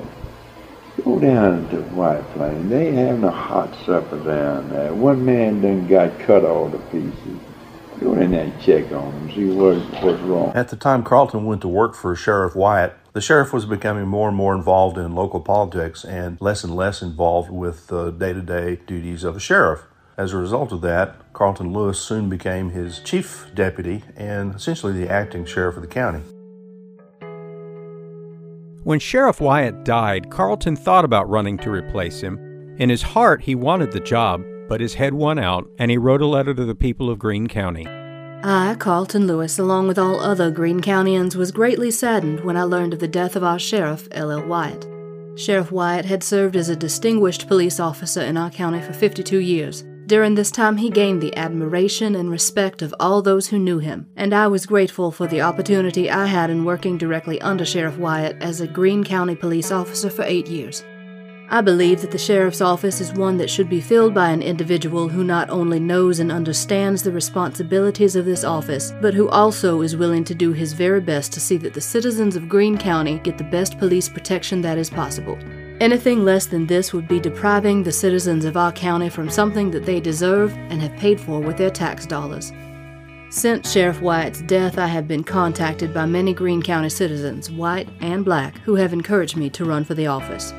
go 1.04 1.20
down 1.20 1.70
to 1.70 1.82
White 1.94 2.24
Plain. 2.34 2.70
They 2.70 2.94
having 2.94 3.26
a 3.26 3.32
hot 3.32 3.76
supper 3.86 4.24
down 4.24 4.70
there. 4.70 4.94
One 4.94 5.24
man 5.26 5.62
done 5.62 5.88
got 5.88 6.18
cut 6.20 6.46
all 6.46 6.72
to 6.72 6.80
pieces. 6.80 7.40
Go 8.04 8.16
in 8.16 8.32
there 8.32 8.44
and 8.44 8.62
check 8.62 8.92
on 8.92 9.14
him, 9.14 9.32
see 9.32 9.50
what, 9.50 9.78
what's 10.04 10.22
wrong. 10.24 10.52
At 10.54 10.68
the 10.68 10.76
time 10.76 11.04
Carlton 11.04 11.46
went 11.46 11.62
to 11.62 11.70
work 11.70 11.96
for 11.96 12.14
Sheriff 12.16 12.54
Wyatt, 12.54 12.94
the 13.14 13.22
sheriff 13.22 13.54
was 13.54 13.66
becoming 13.66 14.08
more 14.08 14.28
and 14.28 14.36
more 14.36 14.54
involved 14.54 14.98
in 14.98 15.16
local 15.16 15.40
politics 15.40 16.04
and 16.04 16.42
less 16.42 16.64
and 16.64 16.76
less 16.76 17.02
involved 17.02 17.50
with 17.50 17.88
the 17.88 18.12
day 18.12 18.34
to 18.34 18.42
day 18.42 18.80
duties 18.88 19.24
of 19.24 19.38
a 19.38 19.40
sheriff. 19.40 19.84
As 20.18 20.34
a 20.34 20.38
result 20.38 20.72
of 20.72 20.82
that, 20.82 21.16
Carlton 21.32 21.72
Lewis 21.72 22.00
soon 22.00 22.28
became 22.28 22.72
his 22.72 23.00
chief 23.00 23.50
deputy 23.56 24.04
and 24.18 24.54
essentially 24.54 24.94
the 24.94 25.10
acting 25.10 25.46
sheriff 25.46 25.76
of 25.76 25.82
the 25.82 25.88
county. 25.88 26.22
When 28.84 29.00
Sheriff 29.00 29.40
Wyatt 29.40 29.86
died, 29.86 30.30
Carlton 30.30 30.76
thought 30.76 31.06
about 31.06 31.30
running 31.30 31.58
to 31.60 31.72
replace 31.72 32.20
him. 32.20 32.38
In 32.80 32.90
his 32.90 33.02
heart, 33.02 33.42
he 33.42 33.56
wanted 33.56 33.92
the 33.92 34.02
job, 34.02 34.44
But 34.68 34.82
his 34.82 34.96
head 34.96 35.14
won 35.14 35.40
out, 35.40 35.70
and 35.78 35.92
he 35.92 35.98
wrote 35.98 36.22
a 36.22 36.26
letter 36.26 36.54
to 36.54 36.66
the 36.66 36.76
people 36.76 37.10
of 37.10 37.20
Greene 37.20 37.48
County. 37.48 37.88
I, 38.46 38.76
Carlton 38.78 39.26
Lewis, 39.26 39.58
along 39.58 39.88
with 39.88 39.98
all 39.98 40.20
other 40.20 40.52
Greene 40.52 40.82
Countyans, 40.82 41.36
was 41.36 41.52
greatly 41.52 41.92
saddened 41.92 42.44
when 42.44 42.58
I 42.58 42.64
learned 42.64 42.94
of 42.94 43.00
the 43.00 43.08
death 43.08 43.36
of 43.36 43.44
our 43.44 43.58
sheriff, 43.58 44.08
L.L. 44.12 44.46
Wyatt. 44.46 44.86
Sheriff 45.36 45.72
Wyatt 45.72 46.06
had 46.06 46.24
served 46.24 46.56
as 46.56 46.70
a 46.70 46.76
distinguished 46.76 47.48
police 47.48 47.80
officer 47.80 48.22
in 48.22 48.36
our 48.36 48.50
county 48.52 48.82
for 48.82 48.94
52 48.94 49.40
years. 49.40 49.84
During 50.06 50.36
this 50.36 50.52
time, 50.52 50.76
he 50.76 50.90
gained 50.90 51.22
the 51.22 51.36
admiration 51.38 52.16
and 52.16 52.30
respect 52.30 52.82
of 52.82 52.94
all 53.00 53.22
those 53.22 53.48
who 53.48 53.58
knew 53.58 53.80
him, 53.80 54.08
and 54.18 54.34
I 54.34 54.48
was 54.48 54.66
grateful 54.66 55.12
for 55.12 55.28
the 55.28 55.42
opportunity 55.42 56.12
I 56.12 56.26
had 56.26 56.50
in 56.50 56.66
working 56.66 56.98
directly 56.98 57.40
under 57.40 57.64
Sheriff 57.64 57.98
Wyatt 57.98 58.36
as 58.42 58.60
a 58.60 58.68
Greene 58.68 59.06
County 59.06 59.36
police 59.36 59.72
officer 59.72 60.10
for 60.10 60.24
eight 60.24 60.48
years. 60.48 60.84
I 61.54 61.62
believe 61.62 62.02
that 62.02 62.10
the 62.10 62.18
sheriff's 62.18 62.62
office 62.62 63.00
is 63.00 63.14
one 63.14 63.38
that 63.38 63.48
should 63.48 63.70
be 63.70 63.80
filled 63.80 64.16
by 64.16 64.32
an 64.32 64.42
individual 64.42 65.08
who 65.08 65.24
not 65.24 65.52
only 65.52 65.80
knows 65.80 66.18
and 66.18 66.32
understands 66.32 67.04
the 67.04 67.12
responsibilities 67.12 68.16
of 68.16 68.26
this 68.26 68.44
office, 68.44 68.92
but 69.00 69.14
who 69.14 69.30
also 69.30 69.82
is 69.84 69.96
willing 69.96 70.24
to 70.24 70.34
do 70.34 70.52
his 70.52 70.74
very 70.74 71.00
best 71.00 71.32
to 71.34 71.40
see 71.40 71.58
that 71.58 71.76
the 71.76 71.80
citizens 71.80 72.36
of 72.36 72.50
Greene 72.50 72.76
County 72.76 73.20
get 73.20 73.38
the 73.38 73.44
best 73.44 73.78
police 73.78 74.10
protection 74.10 74.64
that 74.64 74.80
is 74.80 74.90
possible. 74.90 75.38
Anything 75.80 76.26
less 76.26 76.48
than 76.48 76.66
this 76.66 76.92
would 76.92 77.08
be 77.08 77.20
depriving 77.20 77.84
the 77.84 77.92
citizens 77.92 78.46
of 78.46 78.58
our 78.58 78.72
county 78.72 79.10
from 79.10 79.30
something 79.30 79.70
that 79.70 79.86
they 79.86 80.00
deserve 80.00 80.58
and 80.72 80.82
have 80.82 80.98
paid 80.98 81.22
for 81.22 81.40
with 81.40 81.58
their 81.58 81.70
tax 81.70 82.08
dollars. 82.08 82.52
Since 83.30 83.72
Sheriff 83.72 84.02
Wyatt's 84.02 84.42
death, 84.42 84.80
I 84.80 84.88
have 84.88 85.08
been 85.08 85.24
contacted 85.24 85.94
by 85.94 86.08
many 86.08 86.34
Greene 86.34 86.64
County 86.64 86.90
citizens, 86.90 87.52
white 87.52 87.90
and 88.02 88.26
black, 88.26 88.58
who 88.62 88.74
have 88.74 88.92
encouraged 88.92 89.38
me 89.38 89.52
to 89.52 89.66
run 89.66 89.84
for 89.84 89.94
the 89.94 90.08
office. 90.08 90.52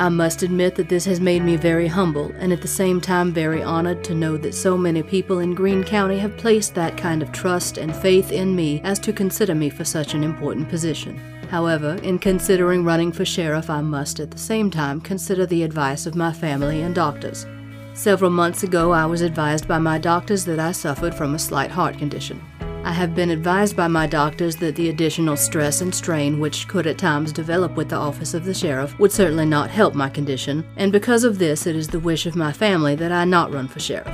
I 0.00 0.08
must 0.08 0.42
admit 0.42 0.76
that 0.76 0.88
this 0.88 1.04
has 1.04 1.20
made 1.20 1.44
me 1.44 1.56
very 1.56 1.86
humble 1.86 2.32
and 2.38 2.54
at 2.54 2.62
the 2.62 2.66
same 2.66 3.02
time 3.02 3.34
very 3.34 3.62
honored 3.62 4.02
to 4.04 4.14
know 4.14 4.38
that 4.38 4.54
so 4.54 4.74
many 4.74 5.02
people 5.02 5.40
in 5.40 5.54
Greene 5.54 5.84
County 5.84 6.18
have 6.20 6.38
placed 6.38 6.74
that 6.74 6.96
kind 6.96 7.22
of 7.22 7.32
trust 7.32 7.76
and 7.76 7.94
faith 7.94 8.32
in 8.32 8.56
me 8.56 8.80
as 8.82 8.98
to 9.00 9.12
consider 9.12 9.54
me 9.54 9.68
for 9.68 9.84
such 9.84 10.14
an 10.14 10.24
important 10.24 10.70
position. 10.70 11.18
However, 11.50 11.98
in 12.02 12.18
considering 12.18 12.82
running 12.82 13.12
for 13.12 13.26
sheriff, 13.26 13.68
I 13.68 13.82
must 13.82 14.20
at 14.20 14.30
the 14.30 14.38
same 14.38 14.70
time 14.70 15.02
consider 15.02 15.44
the 15.44 15.64
advice 15.64 16.06
of 16.06 16.14
my 16.14 16.32
family 16.32 16.80
and 16.80 16.94
doctors. 16.94 17.44
Several 17.92 18.30
months 18.30 18.62
ago, 18.62 18.92
I 18.92 19.04
was 19.04 19.20
advised 19.20 19.68
by 19.68 19.80
my 19.80 19.98
doctors 19.98 20.46
that 20.46 20.58
I 20.58 20.72
suffered 20.72 21.14
from 21.14 21.34
a 21.34 21.38
slight 21.38 21.70
heart 21.70 21.98
condition. 21.98 22.40
I 22.82 22.92
have 22.92 23.14
been 23.14 23.30
advised 23.30 23.76
by 23.76 23.88
my 23.88 24.06
doctors 24.06 24.56
that 24.56 24.74
the 24.74 24.88
additional 24.88 25.36
stress 25.36 25.82
and 25.82 25.94
strain 25.94 26.40
which 26.40 26.66
could 26.66 26.86
at 26.86 26.96
times 26.96 27.30
develop 27.30 27.76
with 27.76 27.90
the 27.90 27.96
office 27.96 28.32
of 28.32 28.46
the 28.46 28.54
sheriff 28.54 28.98
would 28.98 29.12
certainly 29.12 29.44
not 29.44 29.70
help 29.70 29.94
my 29.94 30.08
condition, 30.08 30.66
and 30.76 30.90
because 30.90 31.22
of 31.22 31.38
this, 31.38 31.66
it 31.66 31.76
is 31.76 31.88
the 31.88 32.00
wish 32.00 32.24
of 32.24 32.36
my 32.36 32.52
family 32.52 32.94
that 32.94 33.12
I 33.12 33.26
not 33.26 33.52
run 33.52 33.68
for 33.68 33.80
sheriff. 33.80 34.08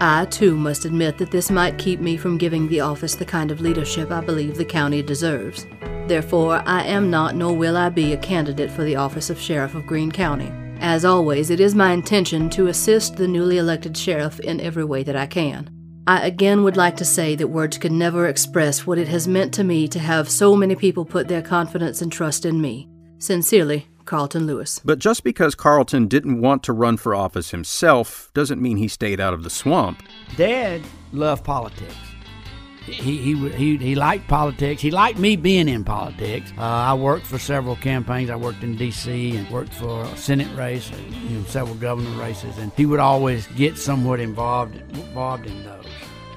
I, 0.00 0.26
too, 0.30 0.54
must 0.54 0.84
admit 0.84 1.16
that 1.16 1.30
this 1.30 1.50
might 1.50 1.78
keep 1.78 1.98
me 1.98 2.18
from 2.18 2.36
giving 2.36 2.68
the 2.68 2.80
office 2.80 3.14
the 3.14 3.24
kind 3.24 3.50
of 3.50 3.62
leadership 3.62 4.10
I 4.10 4.20
believe 4.20 4.58
the 4.58 4.66
county 4.66 5.02
deserves. 5.02 5.66
Therefore, 6.06 6.62
I 6.66 6.84
am 6.84 7.10
not 7.10 7.36
nor 7.36 7.56
will 7.56 7.76
I 7.76 7.88
be 7.88 8.12
a 8.12 8.18
candidate 8.18 8.70
for 8.70 8.84
the 8.84 8.96
office 8.96 9.30
of 9.30 9.40
Sheriff 9.40 9.74
of 9.74 9.86
Greene 9.86 10.12
County. 10.12 10.52
As 10.80 11.06
always, 11.06 11.48
it 11.48 11.60
is 11.60 11.74
my 11.74 11.92
intention 11.92 12.50
to 12.50 12.66
assist 12.66 13.16
the 13.16 13.26
newly 13.26 13.56
elected 13.56 13.96
sheriff 13.96 14.40
in 14.40 14.60
every 14.60 14.84
way 14.84 15.02
that 15.04 15.16
I 15.16 15.24
can. 15.24 15.73
I 16.06 16.26
again 16.26 16.64
would 16.64 16.76
like 16.76 16.96
to 16.96 17.04
say 17.04 17.34
that 17.36 17.48
words 17.48 17.78
could 17.78 17.92
never 17.92 18.26
express 18.26 18.86
what 18.86 18.98
it 18.98 19.08
has 19.08 19.26
meant 19.26 19.54
to 19.54 19.64
me 19.64 19.88
to 19.88 19.98
have 19.98 20.28
so 20.28 20.54
many 20.54 20.74
people 20.74 21.06
put 21.06 21.28
their 21.28 21.40
confidence 21.40 22.02
and 22.02 22.12
trust 22.12 22.44
in 22.44 22.60
me. 22.60 22.88
Sincerely, 23.18 23.86
Carlton 24.04 24.46
Lewis. 24.46 24.82
But 24.84 24.98
just 24.98 25.24
because 25.24 25.54
Carlton 25.54 26.08
didn't 26.08 26.42
want 26.42 26.62
to 26.64 26.74
run 26.74 26.98
for 26.98 27.14
office 27.14 27.52
himself 27.52 28.30
doesn't 28.34 28.60
mean 28.60 28.76
he 28.76 28.88
stayed 28.88 29.18
out 29.18 29.32
of 29.32 29.44
the 29.44 29.50
swamp. 29.50 30.02
Dad 30.36 30.82
loved 31.12 31.42
politics. 31.42 31.94
He, 32.86 33.16
he, 33.16 33.48
he, 33.50 33.76
he 33.78 33.94
liked 33.94 34.28
politics. 34.28 34.82
He 34.82 34.90
liked 34.90 35.18
me 35.18 35.36
being 35.36 35.68
in 35.68 35.84
politics. 35.84 36.52
Uh, 36.58 36.62
I 36.62 36.94
worked 36.94 37.26
for 37.26 37.38
several 37.38 37.76
campaigns. 37.76 38.28
I 38.28 38.36
worked 38.36 38.62
in 38.62 38.76
D.C. 38.76 39.36
and 39.36 39.48
worked 39.50 39.72
for 39.72 40.02
a 40.02 40.16
Senate 40.16 40.54
race, 40.56 40.90
and, 40.90 41.14
you 41.14 41.38
know, 41.38 41.44
several 41.44 41.76
governor 41.76 42.10
races, 42.20 42.58
and 42.58 42.70
he 42.76 42.84
would 42.84 43.00
always 43.00 43.46
get 43.48 43.78
somewhat 43.78 44.20
involved 44.20 44.76
involved 44.76 45.46
in 45.46 45.64
those. 45.64 45.86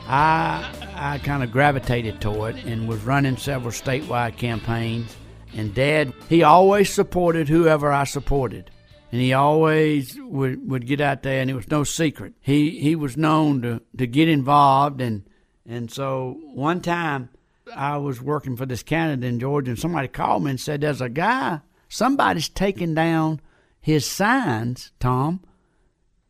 I 0.08 0.74
I 0.96 1.20
kind 1.20 1.44
of 1.44 1.52
gravitated 1.52 2.22
toward 2.22 2.56
and 2.56 2.88
was 2.88 3.04
running 3.04 3.38
several 3.38 3.72
statewide 3.72 4.38
campaigns. 4.38 5.16
And 5.54 5.74
Dad, 5.74 6.14
he 6.30 6.44
always 6.44 6.90
supported 6.90 7.48
whoever 7.48 7.92
I 7.92 8.04
supported. 8.04 8.72
And 9.12 9.22
he 9.22 9.34
always 9.34 10.18
would, 10.20 10.70
would 10.70 10.86
get 10.86 11.00
out 11.00 11.24
there, 11.24 11.42
and 11.42 11.50
it 11.50 11.56
was 11.56 11.70
no 11.70 11.84
secret. 11.84 12.34
He 12.42 12.80
he 12.80 12.96
was 12.96 13.16
known 13.16 13.62
to, 13.62 13.82
to 13.98 14.06
get 14.06 14.28
involved, 14.28 15.00
and 15.00 15.24
and 15.68 15.92
so 15.92 16.40
one 16.54 16.82
time 16.82 17.30
I 17.76 17.98
was 17.98 18.22
working 18.22 18.56
for 18.56 18.66
this 18.66 18.84
candidate 18.84 19.28
in 19.28 19.40
Georgia, 19.40 19.72
and 19.72 19.80
somebody 19.80 20.08
called 20.08 20.44
me 20.44 20.52
and 20.52 20.60
said, 20.60 20.82
"There's 20.82 21.02
a 21.02 21.10
guy, 21.10 21.62
somebody's 21.90 22.50
taking 22.50 22.94
down 22.94 23.42
his 23.80 24.06
signs, 24.06 24.92
Tom, 25.00 25.42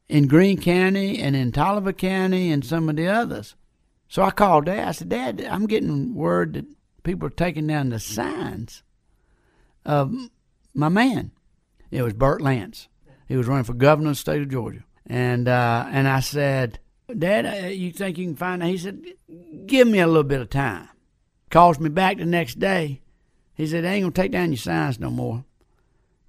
in 0.10 0.28
Greene 0.28 0.60
County 0.60 1.20
and 1.20 1.36
in 1.36 1.52
Taliaferro 1.52 1.98
County 1.98 2.52
and 2.52 2.66
some 2.66 2.90
of 2.90 2.96
the 2.96 3.08
others." 3.08 3.56
So 4.08 4.24
I 4.24 4.32
called 4.32 4.66
Dad. 4.66 4.88
I 4.88 4.92
said, 4.92 5.10
Dad, 5.10 5.46
I'm 5.50 5.68
getting 5.68 6.16
word 6.16 6.54
that 6.54 6.66
people 7.04 7.28
are 7.28 7.32
taking 7.32 7.68
down 7.68 7.90
the 7.90 8.00
signs 8.00 8.84
of 9.86 10.14
my 10.74 10.90
man. 10.90 11.32
It 11.92 12.02
was 12.02 12.14
Bert 12.14 12.42
Lance. 12.42 12.88
He 13.28 13.36
was 13.36 13.48
running 13.48 13.66
for 13.66 13.74
governor 13.74 14.10
of 14.10 14.16
the 14.16 14.20
state 14.20 14.42
of 14.42 14.50
Georgia. 14.50 14.84
And 15.06 15.48
uh, 15.48 15.88
and 15.90 16.08
I 16.08 16.20
said, 16.22 16.80
Dad, 17.16 17.46
uh, 17.46 17.68
you 17.68 17.92
think 17.92 18.18
you 18.18 18.26
can 18.26 18.36
find 18.36 18.62
out? 18.62 18.70
He 18.70 18.78
said, 18.78 19.02
Give 19.66 19.88
me 19.88 20.00
a 20.00 20.08
little 20.08 20.24
bit 20.24 20.42
of 20.42 20.50
time. 20.50 20.90
Calls 21.50 21.80
me 21.80 21.90
back 21.90 22.18
the 22.18 22.26
next 22.26 22.60
day. 22.60 23.02
He 23.54 23.66
said, 23.66 23.86
ain't 23.86 24.04
going 24.04 24.14
to 24.14 24.22
take 24.22 24.32
down 24.32 24.52
your 24.52 24.58
signs 24.58 25.00
no 25.00 25.10
more. 25.10 25.46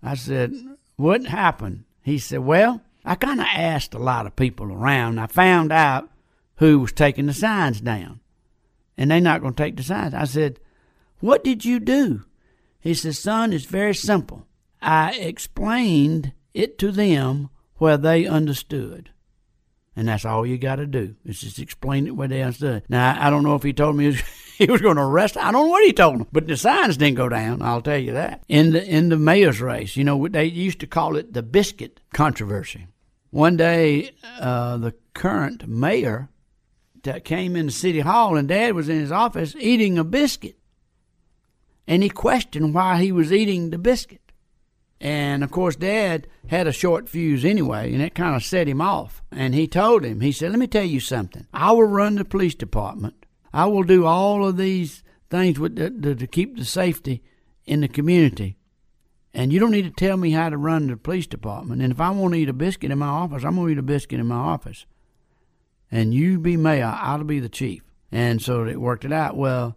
I 0.03 0.15
said, 0.15 0.55
What 0.97 1.27
happened? 1.27 1.85
He 2.03 2.19
said, 2.19 2.41
Well, 2.41 2.81
I 3.05 3.17
kind 3.17 3.41
of 3.41 3.47
asked 3.47 3.95
a 3.95 3.99
lot 3.99 4.27
of 4.27 4.37
people 4.37 4.73
around. 4.73 5.19
I 5.19 5.27
found 5.27 5.73
out 5.73 6.09
who 6.57 6.81
was 6.81 6.93
taking 6.93 7.27
the 7.27 7.35
signs 7.35 7.81
down. 7.81 8.21
And 8.97 9.11
they're 9.11 9.21
not 9.21 9.41
going 9.41 9.55
to 9.55 9.63
take 9.63 9.77
the 9.77 9.83
signs. 9.83 10.15
I 10.15 10.25
said, 10.25 10.61
What 11.19 11.43
did 11.43 11.65
you 11.65 11.81
do? 11.81 12.25
He 12.81 12.95
said, 12.95 13.17
Son, 13.17 13.53
it's 13.53 13.65
very 13.65 13.95
simple. 13.95 14.47
I 14.81 15.13
explained 15.15 16.33
it 16.55 16.79
to 16.79 16.93
them 16.93 17.51
where 17.77 17.97
they 17.97 18.27
understood. 18.27 19.11
And 19.99 20.07
that's 20.07 20.25
all 20.25 20.47
you 20.47 20.59
got 20.59 20.77
to 20.77 20.87
do 20.87 21.17
is 21.25 21.41
just 21.41 21.59
explain 21.59 22.07
it 22.07 22.15
where 22.15 22.29
they 22.29 22.41
understood. 22.41 22.85
Now, 22.89 23.17
I 23.19 23.31
don't 23.31 23.43
know 23.43 23.57
if 23.57 23.65
he 23.65 23.73
told 23.73 23.97
me 23.97 24.17
he 24.57 24.67
was 24.67 24.81
going 24.81 24.95
to 24.95 25.03
arrest. 25.03 25.37
I 25.37 25.51
don't 25.51 25.65
know 25.65 25.71
what 25.71 25.85
he 25.85 25.93
told 25.93 26.21
him, 26.21 26.27
but 26.31 26.47
the 26.47 26.57
signs 26.57 26.97
didn't 26.97 27.17
go 27.17 27.29
down. 27.29 27.63
I'll 27.63 27.83
tell 27.83 27.99
you 27.99 28.13
that. 28.13 28.45
In 28.47 28.71
the 28.71 28.87
in 28.87 29.09
the 29.09 29.17
mayor's 29.17 29.61
race, 29.61 29.97
you 29.97 30.05
know, 30.05 30.29
they 30.29 30.45
used 30.45 30.79
to 30.81 30.87
call 30.87 31.17
it 31.17 31.33
the 31.33 31.43
biscuit 31.43 31.99
controversy. 32.15 32.87
One 33.31 33.57
day, 33.57 34.13
uh, 34.39 34.77
the 34.77 34.95
current 35.15 35.67
mayor 35.67 36.29
that 37.03 37.25
came 37.25 37.57
into 37.57 37.73
City 37.73 37.99
Hall, 37.99 38.37
and 38.37 38.47
Dad 38.47 38.75
was 38.77 38.89
in 38.89 39.01
his 39.01 39.11
office 39.11 39.57
eating 39.59 39.99
a 39.99 40.05
biscuit. 40.05 40.57
And 41.89 42.05
he 42.05 42.09
questioned 42.09 42.73
why 42.73 43.03
he 43.03 43.11
was 43.11 43.33
eating 43.33 43.71
the 43.71 43.79
biscuit. 43.79 44.21
And 45.01 45.45
of 45.45 45.51
course, 45.51 45.77
Dad 45.77 46.27
had 46.49 46.67
a 46.67 46.73
short 46.73 47.09
fuse 47.09 47.45
anyway, 47.45 47.93
and 47.93 48.03
it 48.03 48.15
kind 48.15 48.35
of 48.35 48.43
set 48.43 48.69
him 48.69 48.81
off. 48.81 49.23
And 49.31 49.55
he 49.55 49.69
told 49.69 50.05
him, 50.05 50.21
he 50.21 50.33
said, 50.33 50.51
Let 50.51 50.59
me 50.59 50.67
tell 50.67 50.85
you 50.85 51.01
something. 51.01 51.47
I 51.53 51.73
will 51.73 51.85
run 51.85 52.17
the 52.17 52.25
police 52.25 52.55
department. 52.55 53.27
I 53.53 53.67
will 53.67 53.85
do 53.85 54.07
all 54.07 54.47
of 54.47 54.57
these 54.57 55.03
things 55.31 55.59
with 55.59 55.77
the, 55.77 55.91
the, 55.91 56.15
to 56.15 56.27
keep 56.27 56.57
the 56.57 56.65
safety 56.65 57.23
in 57.65 57.81
the 57.81 57.89
community. 57.89 58.57
And 59.33 59.53
you 59.53 59.61
don't 59.61 59.71
need 59.71 59.83
to 59.83 59.91
tell 59.91 60.17
me 60.17 60.33
how 60.33 60.49
to 60.49 60.57
run 60.57 60.89
the 60.89 60.97
police 60.97 61.27
department. 61.27 61.83
And 61.83 61.93
if 61.93 62.01
I 62.01 62.11
want 62.11 62.35
to 62.35 62.41
eat 62.41 62.49
a 62.49 62.55
biscuit 62.55 62.91
in 62.91 62.99
my 62.99 63.07
office, 63.07 63.45
I'm 63.45 63.55
going 63.55 63.69
to 63.69 63.73
eat 63.73 63.79
a 63.79 63.83
biscuit 63.83 64.19
in 64.19 64.27
my 64.27 64.37
office 64.37 64.87
and 65.91 66.13
you 66.13 66.39
be 66.39 66.57
mayor, 66.57 66.95
I'll 66.97 67.25
be 67.25 67.41
the 67.41 67.49
chief. 67.49 67.83
And 68.11 68.41
so 68.41 68.67
it 68.67 68.81
worked 68.81 69.05
it 69.05 69.13
out. 69.13 69.37
Well, 69.37 69.77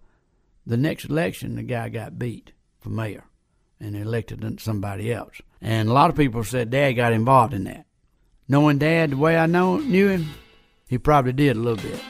the 0.66 0.78
next 0.78 1.06
election, 1.06 1.56
the 1.56 1.64
guy 1.64 1.90
got 1.90 2.20
beat 2.20 2.52
for 2.80 2.90
mayor 2.90 3.26
and 3.82 3.96
elected 3.96 4.60
somebody 4.62 5.12
else. 5.12 5.42
And 5.62 5.90
a 5.90 5.94
lot 5.94 6.10
of 6.10 6.16
people 6.16 6.44
said 6.44 6.70
Dad 6.70 6.94
got 6.94 7.14
involved 7.14 7.54
in 7.54 7.66
that. 7.66 7.86
Knowing 8.48 8.78
Dad 8.78 9.12
the 9.12 9.18
way 9.18 9.38
I 9.38 9.46
know, 9.46 9.78
knew 9.78 10.08
him, 10.08 10.30
he 10.88 10.98
probably 10.98 11.34
did 11.34 11.56
a 11.56 11.60
little 11.60 11.82
bit. 11.82 12.02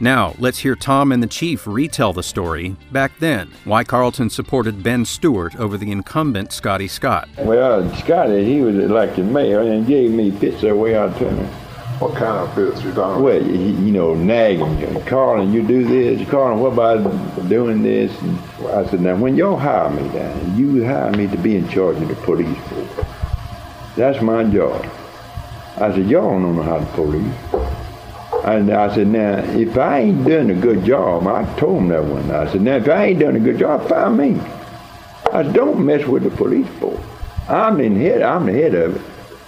Now, 0.00 0.34
let's 0.38 0.58
hear 0.58 0.74
Tom 0.74 1.12
and 1.12 1.22
the 1.22 1.26
Chief 1.28 1.66
retell 1.66 2.12
the 2.12 2.22
story 2.22 2.76
back 2.90 3.12
then, 3.20 3.50
why 3.64 3.84
Carlton 3.84 4.28
supported 4.28 4.82
Ben 4.82 5.04
Stewart 5.04 5.54
over 5.56 5.78
the 5.78 5.92
incumbent 5.92 6.52
Scotty 6.52 6.88
Scott. 6.88 7.28
Well, 7.38 7.94
Scotty, 7.94 8.44
he 8.44 8.60
was 8.60 8.76
elected 8.76 9.26
mayor 9.26 9.60
and 9.60 9.86
gave 9.86 10.10
me 10.10 10.32
picture 10.32 10.72
of 10.72 10.78
way 10.78 10.96
out 10.96 11.16
to 11.18 11.63
what 12.00 12.16
kind 12.16 12.36
of 12.38 12.54
fits 12.54 12.82
you 12.82 12.92
talking 12.92 13.22
Well, 13.22 13.42
you, 13.42 13.52
you 13.84 13.92
know, 13.92 14.14
nagging. 14.14 15.02
Carlin, 15.04 15.52
you 15.52 15.62
do 15.62 15.84
this. 15.84 16.28
Carlin, 16.28 16.60
what 16.60 16.72
about 16.72 17.48
doing 17.48 17.82
this? 17.82 18.16
And 18.20 18.38
I 18.68 18.86
said, 18.86 19.00
now, 19.00 19.16
when 19.16 19.36
y'all 19.36 19.56
hire 19.56 19.90
me 19.90 20.08
down, 20.12 20.56
you 20.56 20.84
hire 20.84 21.12
me 21.12 21.26
to 21.28 21.36
be 21.36 21.56
in 21.56 21.68
charge 21.68 21.96
of 21.96 22.08
the 22.08 22.14
police 22.16 22.58
force. 22.68 23.06
That's 23.96 24.20
my 24.20 24.44
job. 24.44 24.84
I 25.76 25.92
said, 25.92 26.08
y'all 26.08 26.30
don't 26.30 26.56
know 26.56 26.62
how 26.62 26.78
to 26.78 26.86
police. 26.86 27.34
And 28.44 28.70
I 28.70 28.94
said, 28.94 29.06
now, 29.06 29.38
if 29.38 29.78
I 29.78 30.00
ain't 30.00 30.26
done 30.26 30.50
a 30.50 30.54
good 30.54 30.84
job, 30.84 31.26
I 31.26 31.44
told 31.58 31.78
him 31.78 31.88
that 31.88 32.04
one. 32.04 32.30
I 32.30 32.50
said, 32.50 32.60
now, 32.60 32.76
if 32.76 32.88
I 32.88 33.06
ain't 33.06 33.20
done 33.20 33.36
a 33.36 33.40
good 33.40 33.58
job, 33.58 33.88
fire 33.88 34.10
me. 34.10 34.38
I 35.32 35.44
said, 35.44 35.54
don't 35.54 35.84
mess 35.84 36.06
with 36.06 36.24
the 36.24 36.30
police 36.30 36.68
force. 36.80 37.00
I'm 37.48 37.80
in 37.80 37.96
head. 37.96 38.22
I'm 38.22 38.46
the 38.46 38.52
head 38.52 38.74
of 38.74 38.96
it. 38.96 39.02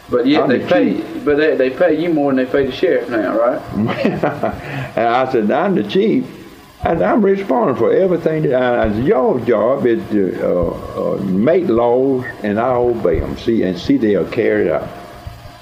But 0.09 0.26
yet 0.26 0.44
I'm 0.44 0.48
they 0.48 0.59
the 0.59 0.66
pay, 0.66 0.96
chief. 0.96 1.15
But 1.26 1.36
they, 1.36 1.56
they 1.56 1.68
pay 1.70 2.00
you 2.00 2.08
more 2.14 2.32
than 2.32 2.44
they 2.44 2.50
pay 2.50 2.64
the 2.64 2.72
sheriff 2.72 3.10
now, 3.10 3.36
right? 3.36 3.60
and 4.96 5.06
I 5.08 5.30
said, 5.30 5.50
I'm 5.50 5.74
the 5.74 5.82
chief. 5.82 6.24
And 6.84 7.02
I'm 7.02 7.20
responsible 7.24 7.88
for 7.88 7.92
everything. 7.92 8.42
That 8.44 8.62
I, 8.62 8.84
I 8.84 8.92
said, 8.92 9.04
your 9.04 9.40
job 9.40 9.86
is 9.86 10.08
to 10.10 10.40
uh, 10.40 11.14
uh, 11.16 11.16
make 11.22 11.66
laws, 11.68 12.24
and 12.44 12.60
I 12.60 12.68
obey 12.74 13.18
them. 13.20 13.36
See, 13.38 13.62
and 13.64 13.76
see 13.78 13.96
they 13.96 14.14
are 14.14 14.28
carried 14.30 14.68
out. 14.70 14.88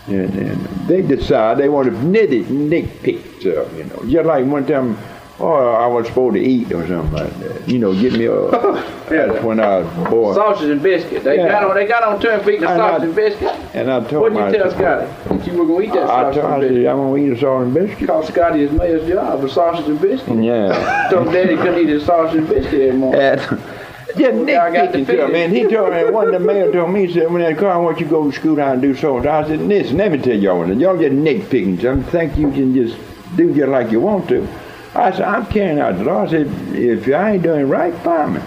And, 0.07 0.35
and 0.35 0.61
they 0.87 1.01
decide 1.01 1.57
they 1.57 1.71
want 1.71 1.87
to 1.89 1.93
nitty 1.93 2.45
nitpick 2.45 3.41
stuff, 3.41 3.73
you 3.75 3.85
know. 3.85 4.05
Just 4.07 4.27
like 4.27 4.45
one 4.45 4.67
time, 4.67 4.99
oh, 5.41 5.55
I 5.73 5.87
was 5.87 6.09
supposed 6.09 6.35
to 6.35 6.43
eat 6.43 6.71
or 6.73 6.87
something 6.87 7.13
like 7.13 7.39
that. 7.41 7.69
You 7.69 7.79
know, 7.79 7.95
get 7.99 8.13
me 8.13 8.27
a. 8.27 8.35
That's 9.09 9.43
when 9.45 9.61
I 9.61 9.79
was 9.81 10.11
boy. 10.11 10.35
Sausage 10.35 10.69
and 10.71 10.83
biscuit. 10.83 11.25
They 11.25 11.37
Yeah. 11.37 11.49
got 11.49 11.65
on. 11.65 11.75
They 11.77 11.87
got 11.87 12.03
on 12.03 12.21
turn 12.21 12.43
feet 12.45 12.61
the 12.61 12.69
And 12.69 12.79
sausage 12.79 13.03
I- 13.03 13.05
and 13.07 13.15
biscuit. 13.15 13.51
And 13.75 13.91
I 13.91 14.01
told 14.09 14.27
them. 14.33 14.35
What'd 14.35 14.55
you 14.55 14.63
tell 14.63 14.71
Scotty? 14.73 15.07
That 15.45 15.53
you 15.53 15.59
were 15.59 15.67
gonna 15.67 15.85
eat 15.85 15.93
that 15.93 16.05
I 16.05 16.33
sausage 16.33 16.43
told 16.43 16.53
I 16.53 16.57
and 16.57 16.61
biscuit. 16.63 16.87
I'm 16.87 16.97
gonna 16.97 17.17
eat 17.17 17.33
a 17.33 17.41
sausage 17.41 17.67
and 17.67 17.75
biscuit. 17.75 18.09
Called 18.09 18.27
Scotty 18.27 18.59
his 18.61 18.73
mayor's 18.73 19.09
job 19.09 19.45
a 19.45 19.49
sausage 19.49 19.89
and 19.89 20.01
biscuit. 20.01 20.45
Yeah. 20.45 21.11
so 21.11 21.25
Daddy 21.25 21.57
couldn't 21.57 21.79
eat 21.81 21.89
his 21.89 22.05
sausage 22.05 22.39
and 22.39 22.49
biscuit 22.49 22.89
anymore. 22.89 23.17
And 23.17 23.41
just 23.41 24.21
I 24.21 24.71
got 24.71 24.93
the 24.93 24.99
nitpicking 24.99 25.07
to 25.07 25.29
man. 25.29 25.51
He 25.51 25.67
told 25.67 25.93
me, 25.93 26.05
one 26.11 26.27
of 26.27 26.33
the 26.33 26.39
mayor 26.39 26.73
told 26.73 26.93
me, 26.93 27.07
he 27.07 27.13
said, 27.13 27.31
when 27.31 27.43
that 27.43 27.59
car, 27.59 27.73
I 27.73 27.77
want 27.77 27.99
you 27.99 28.07
to 28.07 28.11
go 28.11 28.31
to 28.31 28.37
school 28.37 28.55
down 28.55 28.75
and 28.75 28.83
do 28.83 28.95
so 28.95 29.17
and 29.17 29.25
so. 29.25 29.31
I 29.31 29.47
said, 29.47 29.61
listen, 29.61 29.97
let 29.97 30.13
me 30.13 30.19
tell 30.19 30.37
y'all 30.37 30.59
one 30.59 30.69
thing. 30.69 30.81
Y'all 30.81 30.97
just 30.97 31.15
nitpicking 31.15 31.83
something. 31.83 32.11
Think 32.11 32.37
you 32.37 32.51
can 32.51 32.75
just 32.75 32.97
do 33.37 33.53
just 33.55 33.69
like 33.69 33.91
you 33.91 34.01
want 34.01 34.29
to. 34.29 34.49
I 34.95 35.11
said, 35.11 35.23
I'm 35.23 35.47
carrying 35.47 35.81
out 35.81 35.99
the 35.99 36.05
law. 36.05 36.25
I 36.25 36.29
said, 36.31 36.47
if 36.75 37.09
I 37.09 37.33
ain't 37.33 37.43
doing 37.43 37.69
right, 37.69 37.93
fire 38.03 38.29
me. 38.29 38.41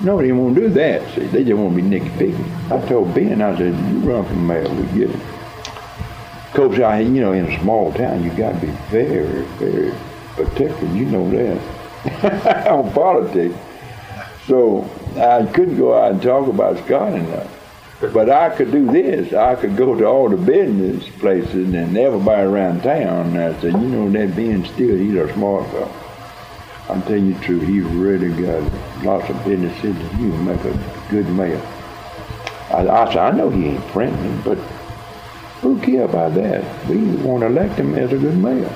No, 0.00 0.20
they 0.20 0.32
won't 0.32 0.56
do 0.56 0.68
that. 0.70 1.14
See, 1.14 1.26
they 1.26 1.44
just 1.44 1.56
want 1.56 1.76
to 1.76 1.82
be 1.82 1.88
nitpicking. 1.88 2.70
I 2.72 2.86
told 2.88 3.14
Ben, 3.14 3.40
I 3.40 3.56
said, 3.56 3.74
you 3.74 3.98
run 4.00 4.24
for 4.24 4.34
mayor, 4.34 4.68
we 4.68 4.98
get 4.98 5.10
it. 5.10 5.20
I, 6.54 7.00
you 7.00 7.20
know, 7.20 7.32
in 7.32 7.46
a 7.46 7.60
small 7.60 7.92
town, 7.92 8.24
you 8.24 8.30
got 8.30 8.52
to 8.52 8.66
be 8.66 8.72
very, 8.90 9.42
very 9.58 9.94
protective. 10.34 10.94
You 10.96 11.04
know 11.06 11.30
that 11.30 12.68
on 12.68 12.92
politics. 12.92 13.54
So 14.46 14.88
I 15.16 15.44
couldn't 15.52 15.76
go 15.76 15.94
out 15.94 16.12
and 16.12 16.22
talk 16.22 16.48
about 16.48 16.78
Scott 16.84 17.12
enough. 17.12 17.54
But 18.00 18.30
I 18.30 18.50
could 18.50 18.70
do 18.70 18.86
this. 18.90 19.32
I 19.32 19.56
could 19.56 19.76
go 19.76 19.94
to 19.96 20.06
all 20.06 20.28
the 20.28 20.36
business 20.36 21.08
places 21.18 21.74
and 21.74 21.96
everybody 21.98 22.42
around 22.42 22.82
town 22.82 23.36
and 23.36 23.38
I 23.38 23.60
said, 23.60 23.72
you 23.72 23.88
know, 23.88 24.08
that 24.10 24.36
Ben 24.36 24.64
Steele, 24.64 24.96
he's 24.96 25.14
a 25.16 25.32
smart 25.34 25.68
fellow. 25.70 25.92
I'm 26.88 27.02
telling 27.02 27.26
you 27.26 27.34
the 27.34 27.44
truth, 27.44 27.64
really 27.92 28.30
got 28.30 29.04
lots 29.04 29.28
of 29.28 29.44
business 29.44 29.76
sense. 29.82 29.98
He 30.16 30.26
would 30.26 30.40
make 30.40 30.64
a 30.64 31.06
good 31.10 31.28
mayor. 31.30 31.60
I, 32.70 32.88
I 32.88 33.06
said, 33.06 33.18
I 33.18 33.30
know 33.32 33.50
he 33.50 33.66
ain't 33.66 33.84
friendly, 33.90 34.42
but 34.42 34.58
who 35.60 35.80
care 35.80 36.04
about 36.04 36.34
that? 36.34 36.88
We 36.88 36.98
want 37.22 37.40
to 37.40 37.46
elect 37.46 37.74
him 37.74 37.94
as 37.94 38.12
a 38.12 38.16
good 38.16 38.36
mayor 38.36 38.72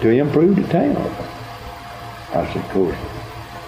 to 0.00 0.08
improve 0.08 0.56
the 0.56 0.66
town. 0.68 0.96
I 2.32 2.46
said, 2.52 2.64
of 2.64 2.70
course, 2.70 2.96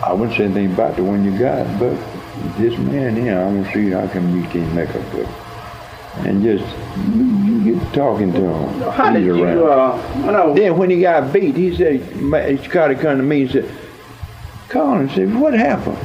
I 0.02 0.12
wouldn't 0.12 0.36
say 0.36 0.44
anything 0.44 0.72
about 0.72 0.96
the 0.96 1.04
one 1.04 1.24
you 1.24 1.38
got, 1.38 1.66
but 1.78 1.96
this 2.58 2.78
man 2.78 3.16
here, 3.16 3.38
I 3.38 3.46
want 3.46 3.66
to 3.66 3.72
see 3.72 3.90
how 3.90 4.06
come 4.08 4.36
you 4.36 4.48
can't 4.48 4.72
make 4.74 4.90
a 4.90 5.02
good. 5.10 5.28
And 6.26 6.42
just 6.42 6.64
you, 7.14 7.24
you 7.44 7.74
get 7.76 7.94
talking 7.94 8.32
to 8.32 8.40
him. 8.40 8.90
How 8.90 9.12
did 9.12 9.24
you? 9.24 9.44
around. 9.44 9.58
Uh, 9.58 10.28
I 10.28 10.32
know. 10.32 10.54
Then 10.54 10.76
when 10.76 10.90
he 10.90 11.00
got 11.00 11.32
beat, 11.32 11.54
he 11.54 11.76
said, 11.76 12.02
Scotty 12.64 12.96
come 12.96 13.18
to 13.18 13.22
me 13.22 13.42
and 13.42 13.50
said, 13.50 13.70
Colin 14.68 15.08
said, 15.10 15.34
what 15.34 15.54
happened? 15.54 15.98